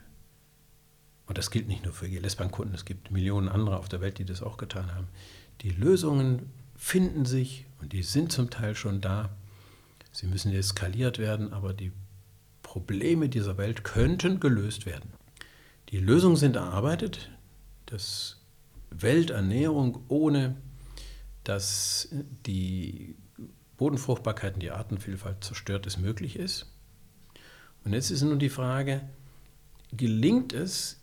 und 1.26 1.38
das 1.38 1.50
gilt 1.50 1.68
nicht 1.68 1.84
nur 1.84 1.92
für 1.92 2.08
GLS-Bankkunden, 2.08 2.74
es 2.74 2.84
gibt 2.84 3.10
Millionen 3.10 3.48
andere 3.48 3.78
auf 3.78 3.88
der 3.88 4.00
Welt, 4.00 4.18
die 4.18 4.24
das 4.24 4.42
auch 4.42 4.56
getan 4.56 4.94
haben, 4.94 5.08
die 5.60 5.70
Lösungen 5.70 6.50
finden 6.76 7.24
sich 7.24 7.66
und 7.80 7.92
die 7.92 8.02
sind 8.02 8.32
zum 8.32 8.50
Teil 8.50 8.74
schon 8.74 9.00
da. 9.00 9.30
Sie 10.10 10.26
müssen 10.26 10.52
eskaliert 10.52 11.18
werden, 11.18 11.52
aber 11.52 11.72
die 11.72 11.92
Probleme 12.62 13.28
dieser 13.28 13.56
Welt 13.56 13.84
könnten 13.84 14.40
gelöst 14.40 14.84
werden. 14.84 15.12
Die 15.90 15.98
Lösungen 15.98 16.36
sind 16.36 16.56
erarbeitet, 16.56 17.30
dass 17.86 18.40
Welternährung 19.00 20.04
ohne 20.08 20.56
dass 21.44 22.08
die 22.46 23.16
Bodenfruchtbarkeit 23.76 24.54
und 24.54 24.62
die 24.62 24.70
Artenvielfalt 24.70 25.42
zerstört, 25.42 25.86
es 25.86 25.98
möglich 25.98 26.36
ist. 26.36 26.66
Und 27.84 27.94
jetzt 27.94 28.10
ist 28.10 28.22
nun 28.22 28.38
die 28.38 28.48
Frage, 28.48 29.02
gelingt 29.92 30.52
es, 30.52 31.00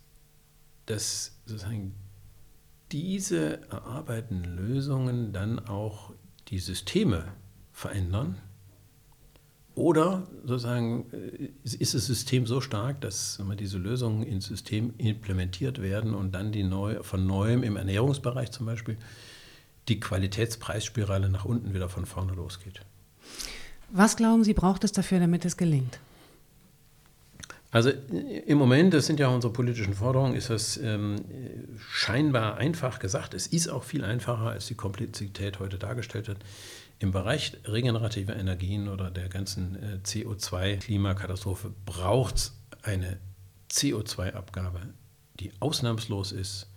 dass 0.86 1.38
sozusagen 1.44 1.94
diese 2.90 3.62
erarbeiteten 3.70 4.44
Lösungen 4.44 5.32
dann 5.32 5.58
auch 5.58 6.14
die 6.48 6.58
Systeme 6.58 7.32
verändern? 7.70 8.40
Oder 9.80 10.24
sozusagen 10.44 11.06
äh, 11.10 11.48
ist 11.64 11.94
das 11.94 12.04
System 12.04 12.46
so 12.46 12.60
stark, 12.60 13.00
dass 13.00 13.40
diese 13.58 13.78
Lösungen 13.78 14.22
ins 14.22 14.44
System 14.44 14.92
implementiert 14.98 15.80
werden 15.80 16.14
und 16.14 16.32
dann 16.34 16.52
die 16.52 16.64
neu, 16.64 17.02
von 17.02 17.26
neuem 17.26 17.62
im 17.62 17.76
Ernährungsbereich 17.78 18.50
zum 18.50 18.66
Beispiel 18.66 18.98
die 19.88 19.98
Qualitätspreisspirale 19.98 21.30
nach 21.30 21.46
unten 21.46 21.72
wieder 21.72 21.88
von 21.88 22.04
vorne 22.04 22.34
losgeht? 22.34 22.82
Was 23.90 24.16
glauben 24.16 24.44
Sie, 24.44 24.52
braucht 24.52 24.84
es 24.84 24.92
dafür, 24.92 25.18
damit 25.18 25.46
es 25.46 25.56
gelingt? 25.56 25.98
Also 27.70 27.90
im 28.46 28.58
Moment, 28.58 28.92
das 28.92 29.06
sind 29.06 29.18
ja 29.18 29.28
unsere 29.28 29.50
politischen 29.50 29.94
Forderungen, 29.94 30.34
ist 30.34 30.50
das 30.50 30.76
ähm, 30.76 31.24
scheinbar 31.90 32.58
einfach 32.58 32.98
gesagt. 32.98 33.32
Es 33.32 33.46
ist 33.46 33.68
auch 33.68 33.84
viel 33.84 34.04
einfacher, 34.04 34.50
als 34.50 34.66
die 34.66 34.74
Komplexität 34.74 35.58
heute 35.58 35.78
dargestellt 35.78 36.28
wird. 36.28 36.38
Im 37.00 37.10
Bereich 37.12 37.56
regenerativer 37.64 38.36
Energien 38.36 38.88
oder 38.88 39.10
der 39.10 39.30
ganzen 39.30 39.74
äh, 39.74 39.98
CO2-Klimakatastrophe 40.04 41.72
braucht 41.86 42.36
es 42.36 42.60
eine 42.82 43.18
CO2-Abgabe, 43.70 44.80
die 45.40 45.50
ausnahmslos 45.60 46.30
ist, 46.30 46.68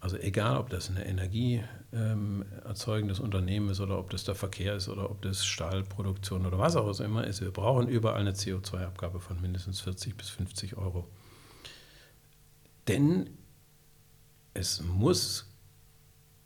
also 0.00 0.16
egal, 0.16 0.56
ob 0.56 0.70
das 0.70 0.88
eine 0.88 1.04
energieerzeugendes 1.04 3.18
ähm, 3.18 3.24
Unternehmen 3.24 3.68
ist 3.68 3.80
oder 3.80 3.98
ob 3.98 4.08
das 4.08 4.24
der 4.24 4.34
Verkehr 4.34 4.76
ist 4.76 4.88
oder 4.88 5.10
ob 5.10 5.20
das 5.20 5.44
Stahlproduktion 5.44 6.46
oder 6.46 6.58
was 6.58 6.76
auch 6.76 6.98
immer 7.00 7.26
ist, 7.26 7.42
wir 7.42 7.50
brauchen 7.50 7.88
überall 7.88 8.20
eine 8.20 8.32
CO2-Abgabe 8.32 9.20
von 9.20 9.38
mindestens 9.42 9.80
40 9.80 10.16
bis 10.16 10.30
50 10.30 10.78
Euro. 10.78 11.10
Denn 12.88 13.28
es 14.54 14.82
muss 14.82 15.52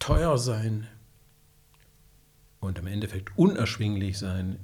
teuer 0.01 0.39
sein 0.39 0.89
und 2.61 2.79
im 2.79 2.87
Endeffekt 2.87 3.37
unerschwinglich 3.37 4.19
sein, 4.19 4.59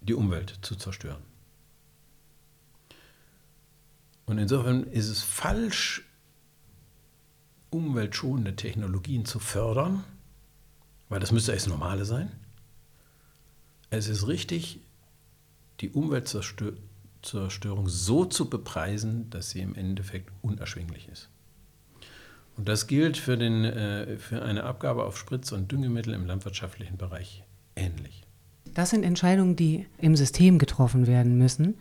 die 0.00 0.14
Umwelt 0.14 0.58
zu 0.62 0.76
zerstören. 0.76 1.22
Und 4.26 4.38
insofern 4.38 4.84
ist 4.84 5.08
es 5.08 5.22
falsch, 5.22 6.04
umweltschonende 7.70 8.54
Technologien 8.54 9.24
zu 9.24 9.38
fördern, 9.38 10.04
weil 11.08 11.20
das 11.20 11.32
müsste 11.32 11.52
das 11.52 11.66
Normale 11.66 12.04
sein. 12.04 12.30
Es 13.90 14.08
ist 14.08 14.26
richtig, 14.26 14.80
die 15.80 15.90
Umweltzerstörung 15.90 17.88
so 17.88 18.24
zu 18.24 18.48
bepreisen, 18.48 19.28
dass 19.30 19.50
sie 19.50 19.60
im 19.60 19.74
Endeffekt 19.74 20.30
unerschwinglich 20.42 21.08
ist. 21.08 21.28
Und 22.56 22.68
das 22.68 22.86
gilt 22.86 23.16
für, 23.16 23.36
den, 23.36 23.64
äh, 23.64 24.16
für 24.18 24.42
eine 24.42 24.64
Abgabe 24.64 25.04
auf 25.04 25.18
Spritz- 25.18 25.52
und 25.52 25.72
Düngemittel 25.72 26.14
im 26.14 26.26
landwirtschaftlichen 26.26 26.96
Bereich 26.96 27.44
ähnlich. 27.76 28.24
Das 28.74 28.90
sind 28.90 29.04
Entscheidungen, 29.04 29.56
die 29.56 29.86
im 29.98 30.16
System 30.16 30.58
getroffen 30.58 31.06
werden 31.06 31.36
müssen. 31.38 31.76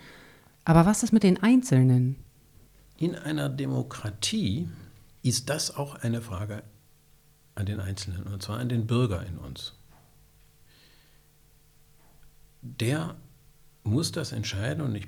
Aber 0.66 0.86
was 0.86 1.04
ist 1.04 1.12
mit 1.12 1.24
den 1.24 1.42
Einzelnen? 1.42 2.16
In 2.98 3.16
einer 3.16 3.50
Demokratie 3.50 4.68
ist 5.24 5.50
das 5.50 5.76
auch 5.76 5.96
eine 5.96 6.22
Frage 6.22 6.64
an 7.56 7.66
den 7.66 7.80
Einzelnen, 7.80 8.24
und 8.24 8.42
zwar 8.44 8.60
an 8.60 8.70
den 8.70 8.88
Bürger 8.88 9.26
in 9.26 9.38
uns. 9.38 9.74
Der 12.62 13.16
muss 13.84 14.12
das 14.12 14.32
entscheiden 14.32 14.84
und 14.84 14.96
ich 14.96 15.08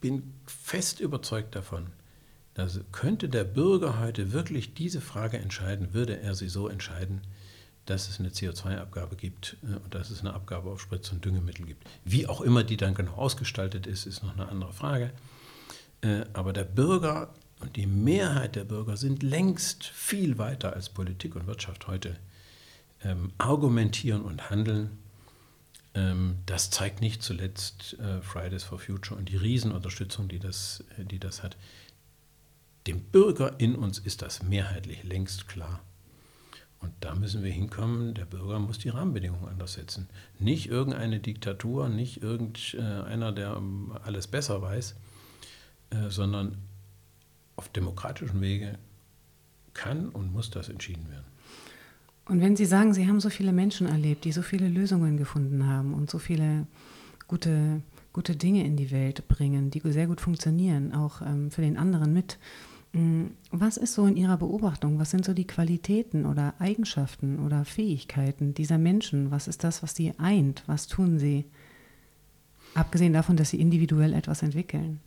bin 0.00 0.34
fest 0.46 1.00
überzeugt 1.00 1.54
davon, 1.54 1.88
dass 2.56 2.80
könnte 2.90 3.28
der 3.28 3.44
Bürger 3.44 4.00
heute 4.00 4.32
wirklich 4.32 4.72
diese 4.72 5.02
Frage 5.02 5.36
entscheiden, 5.36 5.92
würde 5.92 6.20
er 6.20 6.34
sie 6.34 6.48
so 6.48 6.68
entscheiden, 6.68 7.20
dass 7.84 8.08
es 8.08 8.18
eine 8.18 8.30
CO2-Abgabe 8.30 9.14
gibt 9.14 9.58
äh, 9.62 9.76
und 9.76 9.94
dass 9.94 10.10
es 10.10 10.20
eine 10.20 10.32
Abgabe 10.32 10.70
auf 10.70 10.80
Spritz- 10.80 11.12
und 11.12 11.22
Düngemittel 11.24 11.66
gibt. 11.66 11.86
Wie 12.04 12.26
auch 12.26 12.40
immer 12.40 12.64
die 12.64 12.78
dann 12.78 12.94
genau 12.94 13.12
ausgestaltet 13.12 13.86
ist, 13.86 14.06
ist 14.06 14.22
noch 14.22 14.32
eine 14.32 14.48
andere 14.48 14.72
Frage. 14.72 15.10
Äh, 16.00 16.24
aber 16.32 16.54
der 16.54 16.64
Bürger 16.64 17.34
und 17.60 17.76
die 17.76 17.86
Mehrheit 17.86 18.56
der 18.56 18.64
Bürger 18.64 18.96
sind 18.96 19.22
längst 19.22 19.84
viel 19.84 20.38
weiter 20.38 20.72
als 20.72 20.88
Politik 20.88 21.36
und 21.36 21.46
Wirtschaft 21.46 21.86
heute 21.86 22.16
ähm, 23.04 23.32
argumentieren 23.36 24.22
und 24.22 24.48
handeln. 24.48 24.96
Ähm, 25.94 26.38
das 26.46 26.70
zeigt 26.70 27.02
nicht 27.02 27.22
zuletzt 27.22 27.98
äh, 28.00 28.22
Fridays 28.22 28.64
for 28.64 28.78
Future 28.78 29.18
und 29.18 29.28
die 29.28 29.36
Riesenunterstützung, 29.36 30.28
die 30.28 30.38
das, 30.38 30.84
die 30.96 31.18
das 31.18 31.42
hat. 31.42 31.58
Dem 32.86 33.00
Bürger 33.00 33.58
in 33.58 33.74
uns 33.74 33.98
ist 33.98 34.22
das 34.22 34.42
mehrheitlich 34.42 35.02
längst 35.04 35.48
klar. 35.48 35.80
Und 36.80 36.92
da 37.00 37.14
müssen 37.14 37.42
wir 37.42 37.50
hinkommen, 37.50 38.14
der 38.14 38.26
Bürger 38.26 38.58
muss 38.58 38.78
die 38.78 38.90
Rahmenbedingungen 38.90 39.48
anders 39.48 39.72
setzen. 39.72 40.08
Nicht 40.38 40.68
irgendeine 40.68 41.18
Diktatur, 41.18 41.88
nicht 41.88 42.22
irgendeiner, 42.22 43.32
der 43.32 43.60
alles 44.04 44.26
besser 44.26 44.62
weiß, 44.62 44.94
äh, 45.90 46.10
sondern 46.10 46.58
auf 47.56 47.68
demokratischem 47.70 48.40
Wege 48.40 48.78
kann 49.72 50.08
und 50.10 50.32
muss 50.32 50.50
das 50.50 50.68
entschieden 50.68 51.08
werden. 51.10 51.24
Und 52.26 52.40
wenn 52.40 52.56
Sie 52.56 52.66
sagen, 52.66 52.92
Sie 52.92 53.06
haben 53.08 53.20
so 53.20 53.30
viele 53.30 53.52
Menschen 53.52 53.86
erlebt, 53.86 54.24
die 54.24 54.32
so 54.32 54.42
viele 54.42 54.68
Lösungen 54.68 55.16
gefunden 55.16 55.66
haben 55.66 55.94
und 55.94 56.10
so 56.10 56.18
viele 56.18 56.66
gute, 57.28 57.82
gute 58.12 58.36
Dinge 58.36 58.64
in 58.64 58.76
die 58.76 58.90
Welt 58.90 59.28
bringen, 59.28 59.70
die 59.70 59.80
sehr 59.84 60.06
gut 60.06 60.20
funktionieren, 60.20 60.92
auch 60.92 61.22
ähm, 61.22 61.50
für 61.50 61.62
den 61.62 61.76
anderen 61.76 62.12
mit. 62.12 62.38
Mm, 62.96 63.26
was 63.50 63.76
ist 63.76 63.92
so 63.92 64.06
in 64.06 64.16
Ihrer 64.16 64.38
Beobachtung? 64.38 64.98
Was 64.98 65.10
sind 65.10 65.26
so 65.26 65.34
die 65.34 65.46
Qualitäten 65.46 66.24
oder 66.24 66.54
Eigenschaften 66.58 67.44
oder 67.44 67.66
Fähigkeiten 67.66 68.54
dieser 68.54 68.78
Menschen? 68.78 69.30
Was 69.30 69.48
ist 69.48 69.64
das, 69.64 69.82
was 69.82 69.94
sie 69.94 70.14
eint? 70.18 70.62
Was 70.66 70.86
tun 70.86 71.18
sie? 71.18 71.44
Abgesehen 72.74 73.12
davon, 73.12 73.36
dass 73.36 73.50
sie 73.50 73.60
individuell 73.60 74.14
etwas 74.14 74.42
entwickeln. 74.42 75.00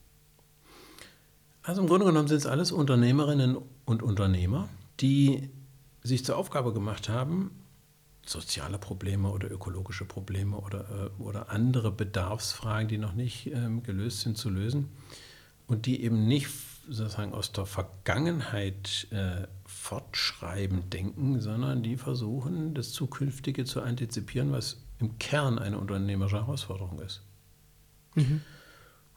Also 1.63 1.81
im 1.81 1.87
Grunde 1.87 2.05
genommen 2.05 2.27
sind 2.27 2.37
es 2.37 2.45
alles 2.45 2.71
Unternehmerinnen 2.71 3.57
und 3.85 4.03
Unternehmer, 4.03 4.69
die 4.99 5.49
sich 6.03 6.23
zur 6.23 6.37
Aufgabe 6.37 6.73
gemacht 6.73 7.09
haben, 7.09 7.49
soziale 8.23 8.77
Probleme 8.77 9.31
oder 9.31 9.49
ökologische 9.49 10.05
Probleme 10.05 10.57
oder, 10.57 11.11
äh, 11.17 11.21
oder 11.21 11.49
andere 11.49 11.91
Bedarfsfragen, 11.91 12.87
die 12.87 12.99
noch 12.99 13.13
nicht 13.13 13.47
ähm, 13.47 13.81
gelöst 13.81 14.21
sind, 14.21 14.37
zu 14.37 14.51
lösen 14.51 14.89
und 15.65 15.87
die 15.87 16.03
eben 16.03 16.27
nicht 16.27 16.47
sozusagen 16.89 17.33
aus 17.33 17.51
der 17.51 17.65
Vergangenheit 17.65 19.07
äh, 19.11 19.47
fortschreibend 19.65 20.93
denken, 20.93 21.39
sondern 21.39 21.83
die 21.83 21.97
versuchen, 21.97 22.73
das 22.73 22.91
Zukünftige 22.91 23.65
zu 23.65 23.81
antizipieren, 23.81 24.51
was 24.51 24.81
im 24.99 25.17
Kern 25.19 25.59
eine 25.59 25.77
unternehmerische 25.77 26.37
Herausforderung 26.37 26.99
ist. 26.99 27.21
Mhm. 28.15 28.41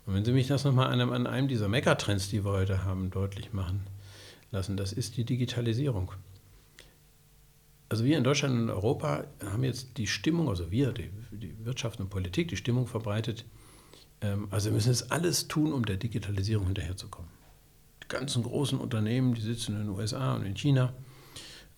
Und 0.06 0.14
wenn 0.14 0.24
Sie 0.24 0.32
mich 0.32 0.48
das 0.48 0.64
nochmal 0.64 0.86
an 0.86 1.00
einem, 1.00 1.12
an 1.12 1.26
einem 1.26 1.48
dieser 1.48 1.68
Megatrends, 1.68 2.28
die 2.28 2.44
wir 2.44 2.52
heute 2.52 2.84
haben, 2.84 3.10
deutlich 3.10 3.52
machen 3.52 3.86
lassen, 4.50 4.76
das 4.76 4.92
ist 4.92 5.16
die 5.16 5.24
Digitalisierung. 5.24 6.12
Also 7.88 8.04
wir 8.04 8.16
in 8.16 8.24
Deutschland 8.24 8.58
und 8.58 8.70
Europa 8.70 9.24
haben 9.44 9.64
jetzt 9.64 9.98
die 9.98 10.06
Stimmung, 10.06 10.48
also 10.48 10.70
wir, 10.70 10.92
die, 10.92 11.10
die 11.30 11.54
Wirtschaft 11.64 12.00
und 12.00 12.08
Politik, 12.08 12.48
die 12.48 12.56
Stimmung 12.56 12.86
verbreitet, 12.86 13.44
ähm, 14.22 14.48
also 14.50 14.66
wir 14.66 14.74
müssen 14.74 14.88
jetzt 14.88 15.12
alles 15.12 15.48
tun, 15.48 15.72
um 15.72 15.84
der 15.84 15.96
Digitalisierung 15.96 16.66
hinterherzukommen. 16.66 17.30
Ganzen 18.12 18.42
großen 18.42 18.78
Unternehmen, 18.78 19.34
die 19.34 19.40
sitzen 19.40 19.72
in 19.72 19.86
den 19.86 19.88
USA 19.88 20.34
und 20.34 20.44
in 20.44 20.54
China, 20.54 20.92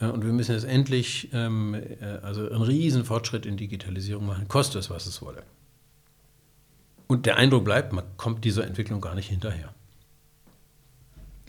äh, 0.00 0.06
und 0.06 0.24
wir 0.24 0.32
müssen 0.32 0.52
jetzt 0.52 0.64
endlich 0.64 1.30
ähm, 1.32 1.74
äh, 1.74 2.18
also 2.22 2.48
einen 2.48 2.62
riesen 2.62 3.04
Fortschritt 3.04 3.46
in 3.46 3.56
Digitalisierung 3.56 4.26
machen, 4.26 4.48
koste 4.48 4.78
es, 4.78 4.90
was 4.90 5.06
es 5.06 5.22
wolle. 5.22 5.44
Und 7.06 7.26
der 7.26 7.36
Eindruck 7.36 7.64
bleibt, 7.64 7.92
man 7.92 8.04
kommt 8.16 8.44
dieser 8.44 8.66
Entwicklung 8.66 9.00
gar 9.00 9.14
nicht 9.14 9.28
hinterher. 9.28 9.72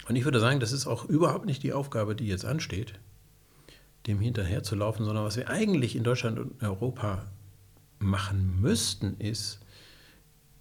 Und 0.07 0.15
ich 0.15 0.25
würde 0.25 0.39
sagen, 0.39 0.59
das 0.59 0.71
ist 0.71 0.85
auch 0.85 1.05
überhaupt 1.05 1.45
nicht 1.45 1.63
die 1.63 1.73
Aufgabe, 1.73 2.15
die 2.15 2.27
jetzt 2.27 2.45
ansteht, 2.45 2.93
dem 4.05 4.19
hinterherzulaufen, 4.19 5.03
sondern 5.03 5.25
was 5.25 5.37
wir 5.37 5.49
eigentlich 5.49 5.95
in 5.95 6.03
Deutschland 6.03 6.37
und 6.37 6.61
Europa 6.61 7.25
machen 7.97 8.61
müssten, 8.61 9.17
ist, 9.17 9.59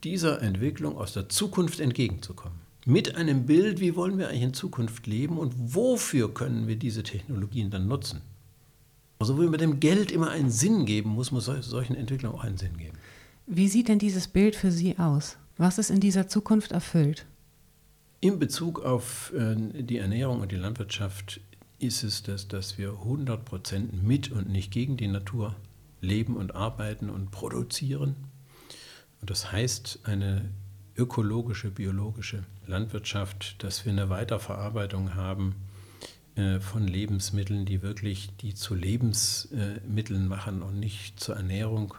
dieser 0.02 0.40
Entwicklung 0.40 0.96
aus 0.96 1.12
der 1.12 1.28
Zukunft 1.28 1.80
entgegenzukommen. 1.80 2.63
Mit 2.86 3.16
einem 3.16 3.46
Bild, 3.46 3.80
wie 3.80 3.96
wollen 3.96 4.18
wir 4.18 4.28
eigentlich 4.28 4.42
in 4.42 4.54
Zukunft 4.54 5.06
leben 5.06 5.38
und 5.38 5.54
wofür 5.74 6.32
können 6.32 6.66
wir 6.66 6.76
diese 6.76 7.02
Technologien 7.02 7.70
dann 7.70 7.88
nutzen. 7.88 8.20
Also, 9.18 9.38
wo 9.38 9.50
wir 9.50 9.58
dem 9.58 9.80
Geld 9.80 10.10
immer 10.10 10.30
einen 10.30 10.50
Sinn 10.50 10.84
geben 10.84 11.10
muss, 11.10 11.30
muss 11.30 11.46
solchen 11.46 11.96
Entwicklungen 11.96 12.36
auch 12.36 12.44
einen 12.44 12.58
Sinn 12.58 12.76
geben. 12.76 12.98
Wie 13.46 13.68
sieht 13.68 13.88
denn 13.88 13.98
dieses 13.98 14.28
Bild 14.28 14.54
für 14.54 14.70
Sie 14.70 14.98
aus? 14.98 15.38
Was 15.56 15.78
ist 15.78 15.90
in 15.90 16.00
dieser 16.00 16.28
Zukunft 16.28 16.72
erfüllt? 16.72 17.24
In 18.20 18.38
Bezug 18.38 18.84
auf 18.84 19.32
äh, 19.34 19.54
die 19.82 19.98
Ernährung 19.98 20.40
und 20.40 20.52
die 20.52 20.56
Landwirtschaft 20.56 21.40
ist 21.78 22.02
es 22.02 22.22
das, 22.22 22.48
dass 22.48 22.76
wir 22.76 22.90
100% 22.90 24.02
mit 24.02 24.30
und 24.30 24.50
nicht 24.50 24.70
gegen 24.70 24.96
die 24.96 25.08
Natur 25.08 25.54
leben 26.00 26.36
und 26.36 26.54
arbeiten 26.54 27.08
und 27.08 27.30
produzieren. 27.30 28.16
Und 29.20 29.30
das 29.30 29.52
heißt 29.52 30.00
eine 30.04 30.50
ökologische, 30.96 31.70
biologische 31.70 32.44
Landwirtschaft, 32.66 33.62
dass 33.62 33.84
wir 33.84 33.92
eine 33.92 34.10
Weiterverarbeitung 34.10 35.14
haben 35.14 35.54
äh, 36.36 36.60
von 36.60 36.86
Lebensmitteln, 36.86 37.64
die 37.64 37.82
wirklich 37.82 38.30
die 38.40 38.54
zu 38.54 38.74
Lebensmitteln 38.74 40.26
machen 40.28 40.62
und 40.62 40.78
nicht 40.80 41.20
zur 41.20 41.36
Ernährung. 41.36 41.94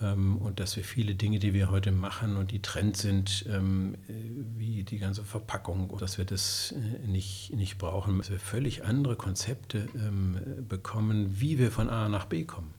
Ähm, 0.00 0.36
und 0.38 0.60
dass 0.60 0.76
wir 0.76 0.84
viele 0.84 1.14
Dinge, 1.14 1.38
die 1.38 1.54
wir 1.54 1.70
heute 1.70 1.90
machen 1.90 2.36
und 2.36 2.50
die 2.50 2.62
Trend 2.62 2.96
sind, 2.96 3.46
ähm, 3.48 3.94
äh, 4.08 4.12
wie 4.56 4.84
die 4.84 4.98
ganze 4.98 5.24
Verpackung, 5.24 5.96
dass 5.98 6.18
wir 6.18 6.24
das 6.24 6.72
äh, 6.72 7.06
nicht, 7.06 7.52
nicht 7.54 7.78
brauchen, 7.78 8.18
dass 8.18 8.30
wir 8.30 8.38
völlig 8.38 8.84
andere 8.84 9.16
Konzepte 9.16 9.88
ähm, 9.96 10.38
bekommen, 10.68 11.40
wie 11.40 11.58
wir 11.58 11.70
von 11.70 11.88
A 11.88 12.08
nach 12.08 12.26
B 12.26 12.44
kommen, 12.44 12.72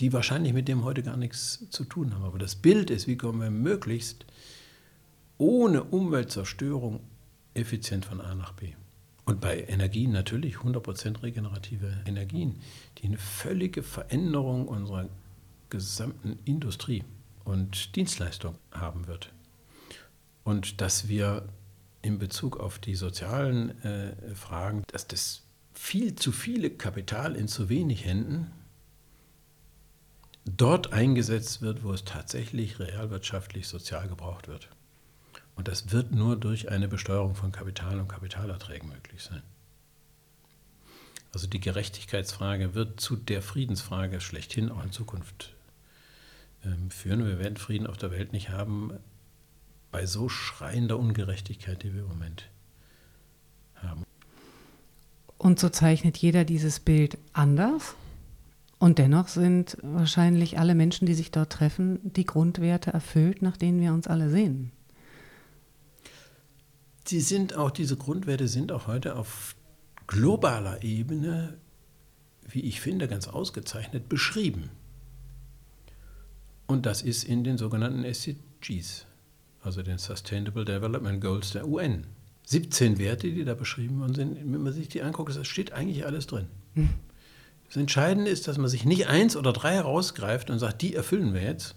die 0.00 0.12
wahrscheinlich 0.12 0.52
mit 0.52 0.68
dem 0.68 0.84
heute 0.84 1.02
gar 1.02 1.16
nichts 1.16 1.66
zu 1.70 1.84
tun 1.84 2.14
haben. 2.14 2.24
Aber 2.24 2.38
das 2.38 2.54
Bild 2.54 2.90
ist, 2.90 3.06
wie 3.06 3.16
kommen 3.16 3.40
wir 3.40 3.50
möglichst 3.50 4.26
ohne 5.38 5.84
Umweltzerstörung 5.84 7.00
effizient 7.54 8.04
von 8.04 8.20
A 8.20 8.34
nach 8.34 8.52
B. 8.52 8.72
Und 9.24 9.40
bei 9.40 9.64
Energien 9.64 10.12
natürlich 10.12 10.56
100% 10.56 11.22
regenerative 11.22 12.02
Energien, 12.06 12.60
die 12.98 13.06
eine 13.06 13.18
völlige 13.18 13.82
Veränderung 13.82 14.66
unserer 14.66 15.08
gesamten 15.68 16.38
Industrie 16.44 17.04
und 17.44 17.94
Dienstleistung 17.94 18.56
haben 18.72 19.06
wird. 19.06 19.32
Und 20.44 20.80
dass 20.80 21.08
wir 21.08 21.46
in 22.00 22.18
Bezug 22.18 22.58
auf 22.58 22.78
die 22.78 22.94
sozialen 22.94 23.82
äh, 23.82 24.34
Fragen, 24.34 24.82
dass 24.86 25.06
das 25.06 25.42
viel 25.74 26.14
zu 26.14 26.32
viele 26.32 26.70
Kapital 26.70 27.36
in 27.36 27.48
zu 27.48 27.68
wenig 27.68 28.06
Händen 28.06 28.50
dort 30.56 30.92
eingesetzt 30.92 31.62
wird, 31.62 31.82
wo 31.84 31.92
es 31.92 32.04
tatsächlich 32.04 32.78
realwirtschaftlich 32.78 33.68
sozial 33.68 34.08
gebraucht 34.08 34.48
wird. 34.48 34.68
Und 35.56 35.68
das 35.68 35.90
wird 35.90 36.12
nur 36.12 36.36
durch 36.36 36.70
eine 36.70 36.88
Besteuerung 36.88 37.34
von 37.34 37.50
Kapital 37.50 37.98
und 37.98 38.08
Kapitalerträgen 38.08 38.88
möglich 38.88 39.22
sein. 39.22 39.42
Also 41.32 41.46
die 41.46 41.60
Gerechtigkeitsfrage 41.60 42.74
wird 42.74 43.00
zu 43.00 43.16
der 43.16 43.42
Friedensfrage 43.42 44.20
schlechthin 44.20 44.70
auch 44.70 44.82
in 44.82 44.92
Zukunft 44.92 45.52
ähm, 46.64 46.90
führen. 46.90 47.26
Wir 47.26 47.38
werden 47.38 47.56
Frieden 47.56 47.86
auf 47.86 47.96
der 47.96 48.10
Welt 48.10 48.32
nicht 48.32 48.50
haben 48.50 48.92
bei 49.90 50.06
so 50.06 50.28
schreiender 50.28 50.98
Ungerechtigkeit, 50.98 51.82
die 51.82 51.92
wir 51.94 52.02
im 52.02 52.08
Moment 52.08 52.48
haben. 53.76 54.04
Und 55.38 55.58
so 55.58 55.68
zeichnet 55.68 56.16
jeder 56.18 56.44
dieses 56.44 56.80
Bild 56.80 57.18
anders. 57.32 57.94
Und 58.78 58.98
dennoch 58.98 59.28
sind 59.28 59.76
wahrscheinlich 59.82 60.58
alle 60.58 60.74
Menschen, 60.74 61.06
die 61.06 61.14
sich 61.14 61.30
dort 61.30 61.50
treffen, 61.50 61.98
die 62.02 62.24
Grundwerte 62.24 62.92
erfüllt, 62.92 63.42
nach 63.42 63.56
denen 63.56 63.80
wir 63.80 63.92
uns 63.92 64.06
alle 64.06 64.30
sehen. 64.30 64.70
Sie 67.04 67.20
sind 67.20 67.54
auch, 67.54 67.70
diese 67.70 67.96
Grundwerte 67.96 68.46
sind 68.46 68.70
auch 68.70 68.86
heute 68.86 69.16
auf 69.16 69.56
globaler 70.06 70.82
Ebene, 70.82 71.54
wie 72.48 72.60
ich 72.60 72.80
finde, 72.80 73.08
ganz 73.08 73.26
ausgezeichnet 73.28 74.08
beschrieben. 74.08 74.70
Und 76.66 76.86
das 76.86 77.02
ist 77.02 77.24
in 77.24 77.44
den 77.44 77.58
sogenannten 77.58 78.04
SDGs, 78.04 79.06
also 79.62 79.82
den 79.82 79.98
Sustainable 79.98 80.64
Development 80.64 81.20
Goals 81.20 81.52
der 81.52 81.66
UN. 81.66 82.06
17 82.44 82.98
Werte, 82.98 83.30
die 83.30 83.44
da 83.44 83.54
beschrieben 83.54 84.00
worden 84.00 84.14
sind. 84.14 84.36
Wenn 84.36 84.62
man 84.62 84.72
sich 84.72 84.88
die 84.88 85.02
anguckt, 85.02 85.34
da 85.34 85.44
steht 85.44 85.72
eigentlich 85.72 86.06
alles 86.06 86.26
drin. 86.26 86.46
Hm. 86.74 86.90
Das 87.68 87.76
Entscheidende 87.76 88.30
ist, 88.30 88.48
dass 88.48 88.58
man 88.58 88.68
sich 88.68 88.84
nicht 88.84 89.08
eins 89.08 89.36
oder 89.36 89.52
drei 89.52 89.74
herausgreift 89.74 90.50
und 90.50 90.58
sagt, 90.58 90.82
die 90.82 90.94
erfüllen 90.94 91.34
wir 91.34 91.42
jetzt. 91.42 91.76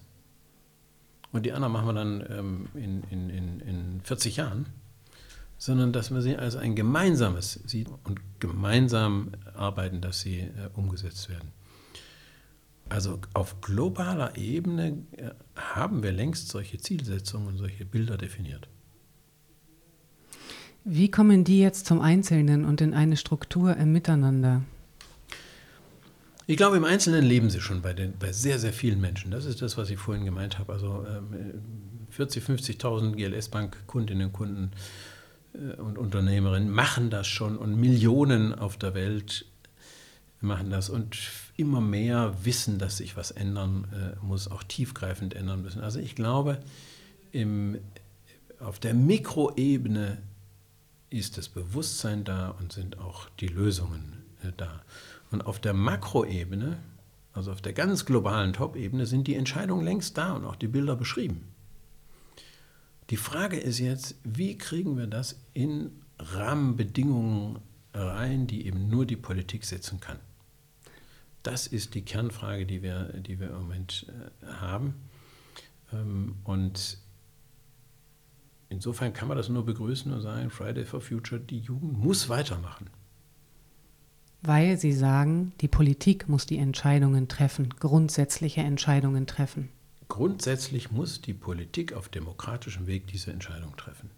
Und 1.32 1.46
die 1.46 1.52
anderen 1.52 1.72
machen 1.72 1.86
wir 1.86 1.92
dann 1.92 2.24
ähm, 2.30 2.68
in, 2.74 3.02
in, 3.10 3.30
in, 3.30 3.60
in 3.60 4.00
40 4.02 4.36
Jahren. 4.36 4.66
Sondern 5.58 5.92
dass 5.92 6.10
man 6.10 6.22
sie 6.22 6.36
als 6.36 6.56
ein 6.56 6.74
gemeinsames 6.74 7.60
sieht 7.66 7.88
und 8.04 8.20
gemeinsam 8.40 9.32
arbeiten, 9.54 10.00
dass 10.00 10.20
sie 10.20 10.40
äh, 10.40 10.50
umgesetzt 10.74 11.28
werden. 11.28 11.52
Also 12.88 13.20
auf 13.32 13.60
globaler 13.60 14.36
Ebene 14.36 14.98
äh, 15.12 15.30
haben 15.54 16.02
wir 16.02 16.12
längst 16.12 16.48
solche 16.48 16.78
Zielsetzungen 16.78 17.48
und 17.48 17.58
solche 17.58 17.84
Bilder 17.84 18.18
definiert. 18.18 18.68
Wie 20.84 21.10
kommen 21.10 21.44
die 21.44 21.60
jetzt 21.60 21.86
zum 21.86 22.00
Einzelnen 22.00 22.64
und 22.64 22.80
in 22.80 22.92
eine 22.92 23.16
Struktur 23.16 23.76
im 23.76 23.92
Miteinander? 23.92 24.62
Ich 26.52 26.58
glaube, 26.58 26.76
im 26.76 26.84
Einzelnen 26.84 27.24
leben 27.24 27.48
sie 27.48 27.62
schon 27.62 27.80
bei, 27.80 27.94
den, 27.94 28.18
bei 28.18 28.30
sehr, 28.30 28.58
sehr 28.58 28.74
vielen 28.74 29.00
Menschen. 29.00 29.30
Das 29.30 29.46
ist 29.46 29.62
das, 29.62 29.78
was 29.78 29.88
ich 29.88 29.98
vorhin 29.98 30.26
gemeint 30.26 30.58
habe. 30.58 30.74
Also 30.74 31.06
ähm, 31.08 31.62
40, 32.10 32.44
50.000 32.44 33.12
GLS-Bank-Kundinnen 33.16 34.26
und 34.26 34.32
Kunden 34.34 34.70
äh, 35.54 35.80
und 35.80 35.96
Unternehmerinnen 35.96 36.68
machen 36.68 37.08
das 37.08 37.26
schon 37.26 37.56
und 37.56 37.76
Millionen 37.76 38.54
auf 38.54 38.76
der 38.76 38.92
Welt 38.92 39.46
machen 40.42 40.68
das. 40.68 40.90
Und 40.90 41.16
immer 41.56 41.80
mehr 41.80 42.34
wissen, 42.42 42.78
dass 42.78 42.98
sich 42.98 43.16
was 43.16 43.30
ändern 43.30 43.88
äh, 43.90 44.22
muss, 44.22 44.46
auch 44.46 44.62
tiefgreifend 44.62 45.32
ändern 45.32 45.62
müssen. 45.62 45.80
Also 45.80 46.00
ich 46.00 46.14
glaube, 46.14 46.58
im, 47.30 47.78
auf 48.60 48.78
der 48.78 48.92
Mikroebene 48.92 50.18
ist 51.08 51.38
das 51.38 51.48
Bewusstsein 51.48 52.24
da 52.24 52.50
und 52.50 52.74
sind 52.74 52.98
auch 52.98 53.30
die 53.40 53.48
Lösungen 53.48 54.18
äh, 54.18 54.21
da. 54.50 54.82
Und 55.30 55.46
auf 55.46 55.60
der 55.60 55.74
Makroebene, 55.74 56.78
also 57.32 57.52
auf 57.52 57.62
der 57.62 57.72
ganz 57.72 58.04
globalen 58.04 58.52
Top-Ebene, 58.52 59.06
sind 59.06 59.28
die 59.28 59.36
Entscheidungen 59.36 59.84
längst 59.84 60.18
da 60.18 60.32
und 60.32 60.44
auch 60.44 60.56
die 60.56 60.68
Bilder 60.68 60.96
beschrieben. 60.96 61.44
Die 63.10 63.16
Frage 63.16 63.58
ist 63.58 63.78
jetzt, 63.78 64.16
wie 64.24 64.56
kriegen 64.58 64.96
wir 64.96 65.06
das 65.06 65.38
in 65.54 65.92
Rahmenbedingungen 66.18 67.58
rein, 67.94 68.46
die 68.46 68.66
eben 68.66 68.88
nur 68.88 69.06
die 69.06 69.16
Politik 69.16 69.64
setzen 69.64 70.00
kann? 70.00 70.18
Das 71.42 71.66
ist 71.66 71.94
die 71.94 72.02
Kernfrage, 72.02 72.66
die 72.66 72.82
wir, 72.82 73.12
die 73.20 73.40
wir 73.40 73.48
im 73.48 73.56
Moment 73.56 74.06
äh, 74.08 74.46
haben. 74.46 74.94
Ähm, 75.92 76.36
und 76.44 76.98
insofern 78.68 79.12
kann 79.12 79.28
man 79.28 79.36
das 79.36 79.48
nur 79.48 79.64
begrüßen 79.64 80.12
und 80.12 80.22
sagen, 80.22 80.50
Friday 80.50 80.84
for 80.84 81.00
Future, 81.00 81.40
die 81.40 81.58
Jugend 81.58 81.98
muss 81.98 82.28
weitermachen. 82.28 82.88
Weil 84.42 84.76
Sie 84.76 84.92
sagen, 84.92 85.52
die 85.60 85.68
Politik 85.68 86.28
muss 86.28 86.46
die 86.46 86.58
Entscheidungen 86.58 87.28
treffen, 87.28 87.70
grundsätzliche 87.78 88.60
Entscheidungen 88.60 89.26
treffen. 89.26 89.68
Grundsätzlich 90.08 90.90
muss 90.90 91.22
die 91.22 91.32
Politik 91.32 91.92
auf 91.94 92.08
demokratischem 92.08 92.86
Weg 92.86 93.06
diese 93.06 93.32
Entscheidung 93.32 93.76
treffen. 93.76 94.10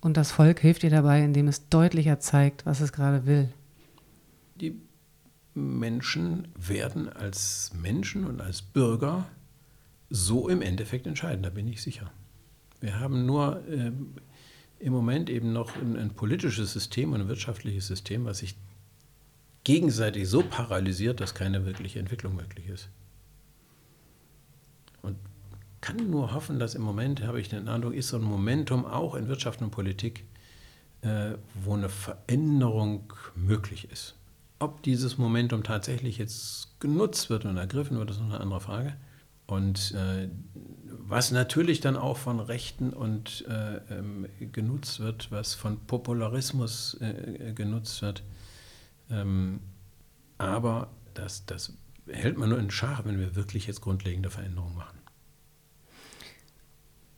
Und 0.00 0.16
das 0.16 0.32
Volk 0.32 0.60
hilft 0.60 0.82
ihr 0.82 0.90
dabei, 0.90 1.22
indem 1.22 1.48
es 1.48 1.68
deutlicher 1.68 2.20
zeigt, 2.20 2.66
was 2.66 2.80
es 2.80 2.92
gerade 2.92 3.26
will. 3.26 3.48
Die 4.60 4.80
Menschen 5.54 6.48
werden 6.56 7.08
als 7.08 7.72
Menschen 7.80 8.24
und 8.24 8.40
als 8.40 8.60
Bürger 8.60 9.26
so 10.10 10.48
im 10.48 10.62
Endeffekt 10.62 11.06
entscheiden, 11.06 11.42
da 11.42 11.50
bin 11.50 11.68
ich 11.68 11.80
sicher. 11.80 12.10
Wir 12.80 13.00
haben 13.00 13.24
nur 13.24 13.66
äh, 13.68 13.92
im 14.78 14.92
Moment 14.92 15.30
eben 15.30 15.52
noch 15.52 15.74
ein, 15.76 15.96
ein, 15.96 16.10
politisches 16.10 16.72
System 16.72 17.12
und 17.12 17.22
ein 17.22 17.28
wirtschaftliches 17.28 17.86
System, 17.86 18.24
was 18.24 18.38
sich 18.38 18.56
gegenseitig 19.64 20.28
so 20.28 20.42
paralysiert, 20.42 21.20
dass 21.20 21.34
keine 21.34 21.66
wirkliche 21.66 21.98
Entwicklung 21.98 22.36
möglich 22.36 22.68
ist. 22.68 22.88
Und 25.02 25.16
kann 25.80 26.10
nur 26.10 26.32
hoffen, 26.32 26.58
dass 26.58 26.74
im 26.74 26.82
Moment, 26.82 27.22
habe 27.22 27.40
ich 27.40 27.48
den 27.48 27.68
Eindruck, 27.68 27.94
ist 27.94 28.08
so 28.08 28.16
ein 28.16 28.22
Momentum 28.22 28.84
auch 28.84 29.14
in 29.14 29.28
Wirtschaft 29.28 29.60
und 29.62 29.70
Politik, 29.70 30.24
äh, 31.02 31.32
wo 31.62 31.74
eine 31.74 31.88
Veränderung 31.88 33.12
möglich 33.34 33.90
ist. 33.90 34.14
Ob 34.58 34.82
dieses 34.82 35.18
Momentum 35.18 35.62
tatsächlich 35.62 36.18
jetzt 36.18 36.80
genutzt 36.80 37.28
wird 37.28 37.44
und 37.44 37.56
ergriffen 37.56 37.98
wird, 37.98 38.10
ist 38.10 38.20
noch 38.20 38.30
eine 38.30 38.40
andere 38.40 38.60
Frage. 38.60 38.94
Und 39.46 39.92
äh, 39.92 40.28
was 40.84 41.30
natürlich 41.30 41.80
dann 41.80 41.96
auch 41.96 42.16
von 42.16 42.40
Rechten 42.40 42.90
und 42.90 43.44
äh, 43.46 43.76
ähm, 43.90 44.26
genutzt 44.52 45.00
wird, 45.00 45.30
was 45.30 45.54
von 45.54 45.80
Popularismus 45.86 46.94
äh, 47.00 47.52
genutzt 47.54 48.00
wird. 48.00 48.22
Ähm, 49.10 49.60
aber 50.38 50.90
das, 51.14 51.46
das 51.46 51.72
hält 52.06 52.38
man 52.38 52.48
nur 52.48 52.58
in 52.58 52.70
Schach, 52.70 53.04
wenn 53.04 53.18
wir 53.18 53.34
wirklich 53.34 53.66
jetzt 53.66 53.80
grundlegende 53.80 54.30
Veränderungen 54.30 54.74
machen. 54.74 54.98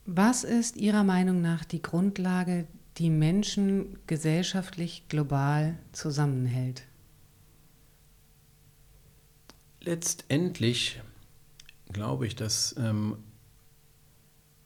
Was 0.04 0.44
ist 0.44 0.76
Ihrer 0.76 1.04
Meinung 1.04 1.40
nach 1.40 1.64
die 1.64 1.82
Grundlage, 1.82 2.66
die 2.98 3.10
Menschen 3.10 3.98
gesellschaftlich 4.06 5.04
global 5.08 5.76
zusammenhält? 5.92 6.84
letztendlich 9.86 11.00
glaube 11.92 12.26
ich, 12.26 12.36
dass 12.36 12.74
ähm, 12.78 13.16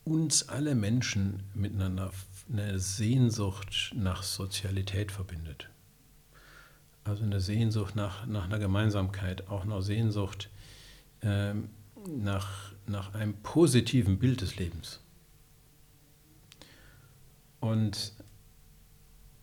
uns 0.04 0.48
alle 0.48 0.74
Menschen 0.74 1.44
miteinander 1.54 2.10
eine 2.50 2.80
Sehnsucht 2.80 3.92
nach 3.94 4.22
Sozialität 4.24 5.12
verbindet. 5.12 5.70
Also 7.04 7.24
eine 7.24 7.40
Sehnsucht 7.40 7.96
nach, 7.96 8.26
nach 8.26 8.44
einer 8.44 8.58
Gemeinsamkeit, 8.58 9.48
auch 9.48 9.62
eine 9.62 9.80
Sehnsucht 9.82 10.50
äh, 11.22 11.54
nach, 12.08 12.72
nach 12.86 13.14
einem 13.14 13.34
positiven 13.34 14.18
Bild 14.18 14.40
des 14.40 14.56
Lebens. 14.56 15.00
Und 17.60 18.12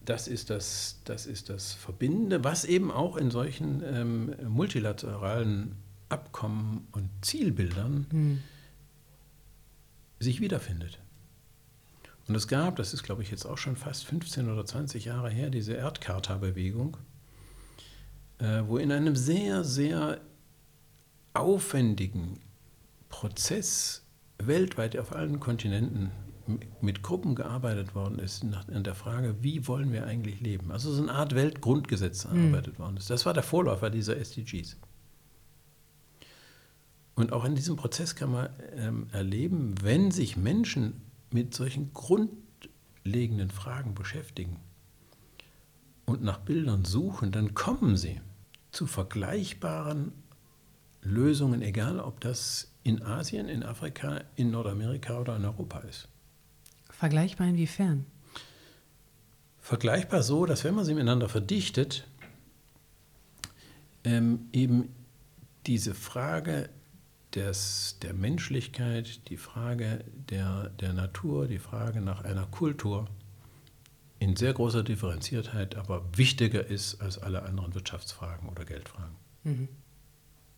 das 0.07 0.27
ist 0.27 0.49
das, 0.49 1.01
das 1.03 1.25
ist 1.25 1.49
das 1.49 1.73
Verbindende, 1.73 2.43
was 2.43 2.65
eben 2.65 2.91
auch 2.91 3.17
in 3.17 3.29
solchen 3.29 3.83
ähm, 3.83 4.35
multilateralen 4.47 5.75
Abkommen 6.09 6.87
und 6.93 7.09
Zielbildern 7.21 8.07
mhm. 8.11 8.43
sich 10.19 10.39
wiederfindet. 10.39 10.99
Und 12.27 12.35
es 12.35 12.47
gab, 12.47 12.77
das 12.77 12.93
ist 12.93 13.03
glaube 13.03 13.21
ich 13.21 13.31
jetzt 13.31 13.45
auch 13.45 13.57
schon 13.57 13.75
fast 13.75 14.05
15 14.05 14.49
oder 14.49 14.65
20 14.65 15.05
Jahre 15.05 15.29
her, 15.29 15.49
diese 15.49 15.75
Erdcharta-Bewegung, 15.75 16.97
äh, 18.39 18.63
wo 18.67 18.77
in 18.77 18.91
einem 18.91 19.15
sehr, 19.15 19.63
sehr 19.63 20.21
aufwendigen 21.33 22.39
Prozess 23.09 24.03
weltweit 24.39 24.97
auf 24.97 25.13
allen 25.13 25.39
Kontinenten 25.39 26.11
mit 26.81 27.03
Gruppen 27.03 27.35
gearbeitet 27.35 27.93
worden 27.93 28.19
ist 28.19 28.43
an 28.43 28.83
der 28.83 28.95
Frage, 28.95 29.35
wie 29.41 29.67
wollen 29.67 29.91
wir 29.91 30.05
eigentlich 30.05 30.39
leben? 30.39 30.71
Also 30.71 30.93
so 30.93 31.01
eine 31.01 31.11
Art 31.11 31.35
Weltgrundgesetz 31.35 32.25
mhm. 32.25 32.38
erarbeitet 32.38 32.79
worden 32.79 32.97
ist. 32.97 33.09
Das 33.09 33.25
war 33.25 33.33
der 33.33 33.43
Vorläufer 33.43 33.89
dieser 33.89 34.17
SDGs. 34.17 34.77
Und 37.15 37.33
auch 37.33 37.45
in 37.45 37.55
diesem 37.55 37.75
Prozess 37.75 38.15
kann 38.15 38.31
man 38.31 38.49
ähm, 38.75 39.07
erleben, 39.11 39.75
wenn 39.81 40.11
sich 40.11 40.38
Menschen 40.38 41.01
mit 41.31 41.53
solchen 41.53 41.91
grundlegenden 41.91 43.49
Fragen 43.49 43.95
beschäftigen 43.95 44.57
und 46.05 46.23
nach 46.23 46.38
Bildern 46.38 46.85
suchen, 46.85 47.31
dann 47.31 47.53
kommen 47.55 47.97
sie 47.97 48.21
zu 48.72 48.88
vergleichbaren 48.88 50.11
Lösungen, 51.01 51.61
egal 51.61 51.99
ob 51.99 52.20
das 52.20 52.72
in 52.84 53.01
Asien, 53.01 53.49
in 53.49 53.63
Afrika, 53.63 54.22
in 54.36 54.51
Nordamerika 54.51 55.20
oder 55.20 55.36
in 55.36 55.45
Europa 55.45 55.80
ist. 55.80 56.07
Vergleichbar 56.89 57.47
inwiefern? 57.47 58.05
Vergleichbar 59.59 60.24
so, 60.24 60.45
dass 60.45 60.63
wenn 60.63 60.76
man 60.76 60.86
sie 60.86 60.93
miteinander 60.93 61.30
verdichtet, 61.30 62.07
ähm, 64.03 64.47
eben 64.53 64.95
diese 65.65 65.93
Frage 65.93 66.70
des, 67.36 67.97
der 68.01 68.13
Menschlichkeit, 68.13 69.30
die 69.30 69.38
Frage 69.38 70.05
der, 70.30 70.70
der 70.70 70.93
Natur, 70.93 71.47
die 71.47 71.59
Frage 71.59 72.01
nach 72.01 72.24
einer 72.24 72.45
Kultur 72.45 73.07
in 74.20 74.36
sehr 74.36 74.53
großer 74.53 74.84
Differenziertheit 74.84 75.76
aber 75.76 76.03
wichtiger 76.15 76.65
ist 76.65 77.01
als 77.01 77.18
alle 77.18 77.43
anderen 77.43 77.76
Wirtschaftsfragen 77.76 78.49
oder 78.49 78.65
Geldfragen. 78.65 79.15
Mhm. 79.43 79.68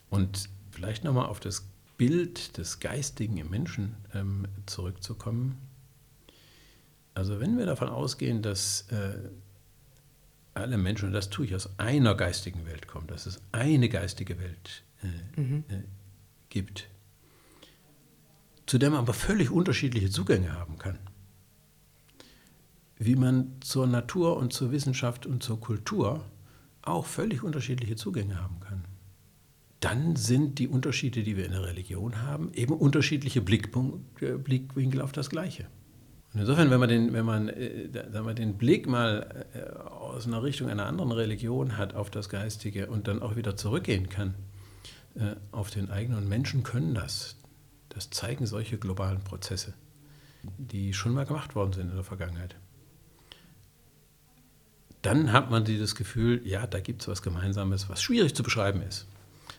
Und 0.10 0.50
vielleicht 0.72 1.04
nochmal 1.04 1.26
auf 1.26 1.40
das 1.40 1.68
Bild 1.98 2.58
des 2.58 2.80
Geistigen 2.80 3.38
im 3.38 3.50
Menschen 3.50 3.96
ähm, 4.14 4.48
zurückzukommen. 4.66 5.58
Also 7.14 7.40
wenn 7.42 7.58
wir 7.58 7.66
davon 7.66 7.90
ausgehen, 7.90 8.42
dass 8.42 8.90
äh, 8.92 9.18
alle 10.54 10.78
Menschen, 10.78 11.08
und 11.08 11.14
das 11.14 11.30
tue 11.30 11.46
ich 11.46 11.56
aus 11.56 11.70
einer 11.78 12.16
geistigen 12.16 12.66
Welt 12.66 12.88
kommen, 12.88 13.08
dass 13.08 13.26
es 13.26 13.42
eine 13.52 13.90
geistige 13.90 14.40
Welt 14.40 14.84
äh, 15.04 15.42
mhm. 15.42 15.64
äh, 15.70 15.84
gibt, 16.50 16.88
zu 18.66 18.78
der 18.78 18.90
man 18.90 19.00
aber 19.00 19.14
völlig 19.14 19.50
unterschiedliche 19.50 20.10
Zugänge 20.10 20.54
haben 20.54 20.78
kann. 20.78 21.00
Wie 23.00 23.16
man 23.16 23.54
zur 23.62 23.88
Natur 23.88 24.38
und 24.38 24.54
zur 24.54 24.72
Wissenschaft 24.72 25.26
und 25.26 25.42
zur 25.42 25.60
Kultur 25.60 26.24
auch 26.84 27.06
völlig 27.06 27.44
unterschiedliche 27.44 27.96
Zugänge 27.96 28.42
haben 28.42 28.60
kann. 28.60 28.86
Dann 29.80 30.16
sind 30.16 30.60
die 30.60 30.68
Unterschiede, 30.68 31.24
die 31.24 31.38
wir 31.38 31.46
in 31.46 31.54
der 31.54 31.64
Religion 31.64 32.22
haben, 32.22 32.52
eben 32.54 32.74
unterschiedliche 32.74 33.42
Blickpunkte, 33.42 34.38
Blickwinkel 34.38 35.02
auf 35.02 35.14
das 35.14 35.30
Gleiche. 35.30 35.68
Und 36.34 36.42
insofern, 36.42 36.70
wenn 36.70 36.80
man 36.80 36.90
den, 36.90 37.14
wenn 37.14 37.26
man, 37.26 37.50
äh, 37.50 37.90
wenn 38.12 38.24
man 38.24 38.36
den 38.36 38.58
Blick 38.58 38.88
mal 38.88 39.46
äh, 39.54 39.80
aus 39.90 40.28
einer 40.28 40.44
Richtung 40.44 40.70
einer 40.70 40.86
anderen 40.86 41.12
Religion 41.12 41.78
hat 41.78 41.96
auf 41.96 42.10
das 42.10 42.30
Geistige 42.30 42.88
und 42.88 43.08
dann 43.08 43.22
auch 43.22 43.36
wieder 43.36 43.56
zurückgehen 43.56 44.10
kann, 44.10 44.36
äh, 45.16 45.36
auf 45.52 45.72
den 45.72 45.90
eigenen. 45.90 46.28
Menschen 46.28 46.64
können 46.64 46.94
das. 46.94 47.38
Das 47.90 48.10
zeigen 48.12 48.46
solche 48.46 48.78
globalen 48.78 49.24
Prozesse, 49.24 49.74
die 50.58 50.94
schon 50.94 51.14
mal 51.14 51.26
gemacht 51.26 51.56
worden 51.56 51.74
sind 51.74 51.90
in 51.90 51.96
der 51.96 52.04
Vergangenheit. 52.04 52.56
Dann 55.02 55.32
hat 55.32 55.50
man 55.50 55.64
dieses 55.64 55.96
Gefühl, 55.96 56.42
ja, 56.46 56.68
da 56.68 56.80
gibt 56.80 57.02
es 57.02 57.08
was 57.08 57.22
Gemeinsames, 57.22 57.90
was 57.90 58.02
schwierig 58.02 58.36
zu 58.36 58.44
beschreiben 58.44 58.82
ist, 58.82 59.08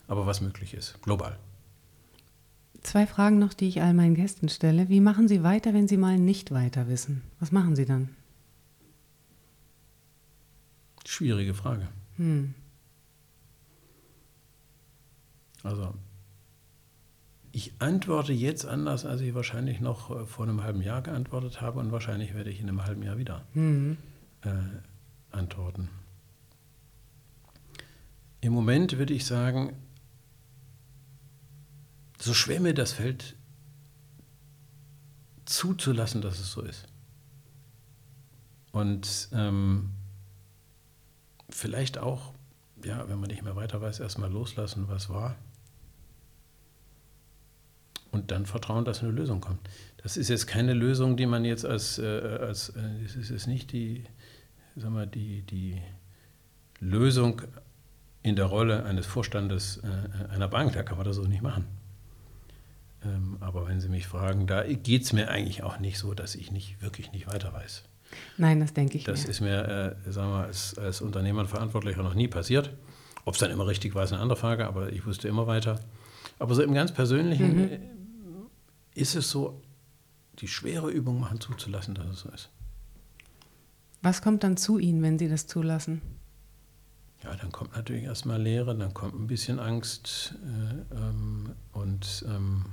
aber 0.06 0.26
was 0.26 0.40
möglich 0.40 0.74
ist, 0.74 1.00
global. 1.02 1.38
Zwei 2.82 3.06
Fragen 3.06 3.38
noch, 3.38 3.54
die 3.54 3.68
ich 3.68 3.82
all 3.82 3.94
meinen 3.94 4.14
Gästen 4.14 4.48
stelle. 4.48 4.88
Wie 4.88 5.00
machen 5.00 5.28
Sie 5.28 5.42
weiter, 5.42 5.74
wenn 5.74 5.88
Sie 5.88 5.96
mal 5.96 6.18
nicht 6.18 6.50
weiter 6.50 6.88
wissen? 6.88 7.22
Was 7.38 7.52
machen 7.52 7.76
Sie 7.76 7.84
dann? 7.84 8.10
Schwierige 11.06 11.54
Frage. 11.54 11.88
Hm. 12.16 12.54
Also, 15.62 15.94
ich 17.52 17.72
antworte 17.80 18.32
jetzt 18.32 18.64
anders, 18.64 19.04
als 19.04 19.20
ich 19.20 19.34
wahrscheinlich 19.34 19.80
noch 19.80 20.10
äh, 20.10 20.26
vor 20.26 20.46
einem 20.46 20.62
halben 20.62 20.82
Jahr 20.82 21.02
geantwortet 21.02 21.60
habe 21.60 21.80
und 21.80 21.92
wahrscheinlich 21.92 22.34
werde 22.34 22.50
ich 22.50 22.60
in 22.60 22.68
einem 22.68 22.84
halben 22.84 23.02
Jahr 23.02 23.18
wieder 23.18 23.44
mhm. 23.54 23.98
äh, 24.42 24.48
antworten. 25.32 25.88
Im 28.40 28.52
Moment 28.52 28.98
würde 28.98 29.14
ich 29.14 29.26
sagen, 29.26 29.76
so 32.18 32.34
schwer 32.34 32.60
mir 32.60 32.74
das 32.74 32.92
fällt, 32.92 33.36
zuzulassen, 35.44 36.22
dass 36.22 36.38
es 36.38 36.52
so 36.52 36.62
ist. 36.62 36.86
Und 38.72 39.28
ähm, 39.32 39.90
vielleicht 41.50 41.98
auch, 41.98 42.32
ja, 42.84 43.08
wenn 43.08 43.18
man 43.18 43.28
nicht 43.28 43.42
mehr 43.42 43.56
weiter 43.56 43.80
weiß, 43.80 44.00
erstmal 44.00 44.30
loslassen, 44.30 44.88
was 44.88 45.08
war 45.08 45.36
und 48.12 48.30
dann 48.30 48.46
vertrauen, 48.46 48.84
dass 48.84 49.02
eine 49.02 49.12
Lösung 49.12 49.40
kommt. 49.40 49.60
Das 49.98 50.16
ist 50.16 50.28
jetzt 50.28 50.46
keine 50.46 50.74
Lösung, 50.74 51.16
die 51.16 51.26
man 51.26 51.44
jetzt 51.44 51.64
als, 51.64 51.98
äh, 51.98 52.04
als 52.40 52.70
äh, 52.70 53.04
es 53.04 53.16
ist 53.16 53.30
jetzt 53.30 53.46
nicht 53.46 53.72
die, 53.72 54.04
sag 54.76 54.90
mal, 54.90 55.06
die, 55.06 55.42
die 55.42 55.80
Lösung 56.80 57.42
in 58.22 58.36
der 58.36 58.46
Rolle 58.46 58.84
eines 58.84 59.06
Vorstandes 59.06 59.78
äh, 59.78 60.32
einer 60.32 60.48
Bank, 60.48 60.72
da 60.74 60.82
kann 60.82 60.96
man 60.96 61.06
das 61.06 61.16
so 61.16 61.22
nicht 61.22 61.42
machen. 61.42 61.66
Ähm, 63.04 63.38
aber 63.40 63.66
wenn 63.66 63.80
Sie 63.80 63.88
mich 63.88 64.06
fragen, 64.06 64.46
da 64.46 64.62
geht 64.64 65.02
es 65.02 65.12
mir 65.12 65.30
eigentlich 65.30 65.62
auch 65.62 65.78
nicht 65.78 65.98
so, 65.98 66.12
dass 66.14 66.34
ich 66.34 66.50
nicht 66.50 66.82
wirklich 66.82 67.12
nicht 67.12 67.26
weiter 67.26 67.52
weiß. 67.52 67.84
Nein, 68.36 68.60
das 68.60 68.74
denke 68.74 68.98
ich. 68.98 69.04
Das 69.04 69.22
mehr. 69.22 69.30
ist 69.30 69.40
mir, 69.40 69.96
äh, 70.06 70.12
sagen 70.12 70.30
wir, 70.30 70.44
als, 70.44 70.76
als 70.76 71.00
Unternehmer 71.00 71.40
und 71.40 71.48
Verantwortlicher 71.48 72.02
noch 72.02 72.14
nie 72.14 72.28
passiert. 72.28 72.70
Ob 73.24 73.34
es 73.34 73.40
dann 73.40 73.50
immer 73.50 73.66
richtig 73.66 73.94
war, 73.94 74.04
ist 74.04 74.12
eine 74.12 74.20
andere 74.20 74.38
Frage, 74.38 74.66
aber 74.66 74.92
ich 74.92 75.06
wusste 75.06 75.28
immer 75.28 75.46
weiter. 75.46 75.80
Aber 76.38 76.54
so 76.54 76.62
im 76.62 76.74
ganz 76.74 76.92
Persönlichen 76.92 77.56
mhm. 77.56 77.72
Äh, 77.72 77.80
ist 78.94 79.14
es 79.14 79.30
so, 79.30 79.62
die 80.40 80.48
schwere 80.48 80.90
Übung 80.90 81.20
machen 81.20 81.40
zuzulassen, 81.40 81.94
dass 81.94 82.06
es 82.06 82.20
so 82.20 82.28
ist. 82.30 82.50
Was 84.02 84.22
kommt 84.22 84.44
dann 84.44 84.56
zu 84.56 84.78
Ihnen, 84.78 85.02
wenn 85.02 85.18
Sie 85.18 85.28
das 85.28 85.46
zulassen? 85.46 86.00
Ja, 87.22 87.34
dann 87.36 87.52
kommt 87.52 87.76
natürlich 87.76 88.04
erstmal 88.04 88.40
Leere, 88.40 88.74
dann 88.76 88.94
kommt 88.94 89.14
ein 89.14 89.26
bisschen 89.26 89.58
Angst 89.58 90.34
äh, 90.42 90.94
ähm, 90.96 91.50
und 91.72 92.24
ähm, 92.26 92.64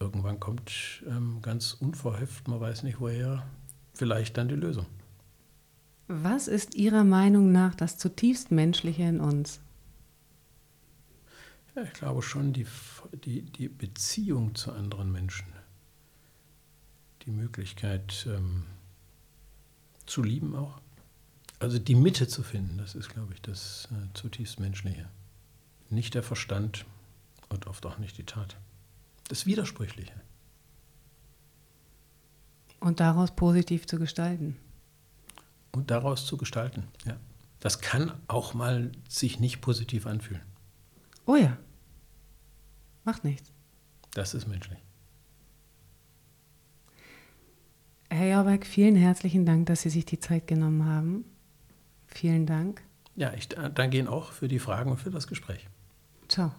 irgendwann 0.00 0.40
kommt 0.40 1.04
ähm, 1.06 1.38
ganz 1.42 1.74
unverhofft, 1.74 2.48
man 2.48 2.60
weiß 2.60 2.82
nicht 2.82 2.98
woher, 2.98 3.46
vielleicht 3.94 4.36
dann 4.36 4.48
die 4.48 4.56
Lösung. 4.56 4.86
Was 6.08 6.48
ist 6.48 6.74
Ihrer 6.74 7.04
Meinung 7.04 7.52
nach 7.52 7.74
das 7.74 7.98
zutiefst 7.98 8.50
Menschliche 8.50 9.04
in 9.04 9.20
uns? 9.20 9.60
Ja, 11.74 11.82
ich 11.82 11.92
glaube 11.92 12.22
schon 12.22 12.52
die, 12.52 12.66
die, 13.24 13.42
die 13.42 13.68
Beziehung 13.68 14.54
zu 14.54 14.72
anderen 14.72 15.12
Menschen, 15.12 15.46
die 17.22 17.30
Möglichkeit 17.30 18.26
ähm, 18.28 18.64
zu 20.06 20.22
lieben 20.22 20.54
auch. 20.56 20.80
Also 21.58 21.78
die 21.78 21.94
Mitte 21.94 22.28
zu 22.28 22.42
finden, 22.42 22.78
das 22.78 22.94
ist, 22.94 23.08
glaube 23.08 23.32
ich, 23.34 23.40
das 23.40 23.88
äh, 23.90 24.12
zutiefst 24.14 24.60
Menschliche. 24.60 25.08
Nicht 25.88 26.14
der 26.14 26.22
Verstand 26.22 26.84
und 27.48 27.66
oft 27.66 27.86
auch 27.86 27.98
nicht 27.98 28.18
die 28.18 28.24
Tat. 28.24 28.56
Das 29.28 29.46
Widersprüchliche. 29.46 30.12
Und 32.80 33.00
daraus 33.00 33.34
positiv 33.34 33.86
zu 33.86 33.98
gestalten. 33.98 34.56
Und 35.72 35.90
daraus 35.90 36.26
zu 36.26 36.36
gestalten, 36.36 36.84
ja. 37.04 37.16
Das 37.60 37.80
kann 37.80 38.12
auch 38.28 38.54
mal 38.54 38.92
sich 39.08 39.40
nicht 39.40 39.60
positiv 39.60 40.06
anfühlen. 40.06 40.42
Oh 41.24 41.36
ja. 41.36 41.56
Macht 43.04 43.24
nichts. 43.24 43.50
Das 44.12 44.34
ist 44.34 44.46
menschlich. 44.46 44.78
Herr 48.16 48.36
Jorberg, 48.36 48.64
vielen 48.64 48.96
herzlichen 48.96 49.44
Dank, 49.44 49.66
dass 49.66 49.82
Sie 49.82 49.90
sich 49.90 50.06
die 50.06 50.18
Zeit 50.18 50.46
genommen 50.46 50.86
haben. 50.86 51.26
Vielen 52.06 52.46
Dank. 52.46 52.80
Ja, 53.14 53.34
ich 53.34 53.48
danke 53.48 53.98
Ihnen 53.98 54.08
auch 54.08 54.32
für 54.32 54.48
die 54.48 54.58
Fragen 54.58 54.90
und 54.90 54.96
für 54.96 55.10
das 55.10 55.26
Gespräch. 55.26 55.68
Ciao. 56.26 56.50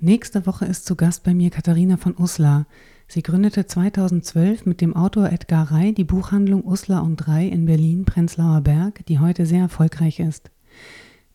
Nächste 0.00 0.46
Woche 0.46 0.64
ist 0.64 0.84
zu 0.84 0.96
Gast 0.96 1.22
bei 1.22 1.32
mir 1.32 1.50
Katharina 1.50 1.96
von 1.96 2.18
Uslar. 2.18 2.66
Sie 3.06 3.22
gründete 3.22 3.66
2012 3.66 4.66
mit 4.66 4.80
dem 4.80 4.96
Autor 4.96 5.30
Edgar 5.30 5.70
Rey 5.70 5.94
die 5.94 6.02
Buchhandlung 6.02 6.64
Uslar 6.64 7.04
und 7.04 7.28
Rey 7.28 7.48
in 7.48 7.64
Berlin-Prenzlauer 7.64 8.62
Berg, 8.62 9.06
die 9.06 9.20
heute 9.20 9.46
sehr 9.46 9.60
erfolgreich 9.60 10.18
ist. 10.18 10.50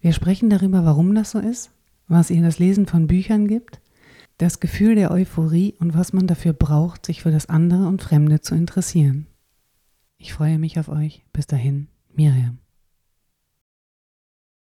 Wir 0.02 0.12
sprechen 0.12 0.50
darüber, 0.50 0.84
warum 0.84 1.16
das 1.16 1.32
so 1.32 1.40
ist, 1.40 1.72
was 2.10 2.30
ihr 2.30 2.42
das 2.42 2.60
Lesen 2.60 2.88
von 2.88 3.08
Büchern 3.08 3.48
gibt, 3.48 3.80
das 4.38 4.60
Gefühl 4.60 4.96
der 4.96 5.12
Euphorie 5.12 5.76
und 5.80 5.94
was 5.94 6.14
man 6.14 6.28
dafür 6.28 6.54
braucht, 6.54 7.06
sich 7.06 7.22
für 7.22 7.32
das 7.32 7.48
andere 7.48 7.88
und 7.88 8.02
Fremde 8.02 8.42
zu 8.42 8.56
interessieren. 8.56 9.28
Ich 10.18 10.34
freue 10.34 10.58
mich 10.58 10.80
auf 10.80 10.90
euch. 10.90 11.26
Bis 11.34 11.48
dahin, 11.48 11.90
Miriam. 12.14 12.63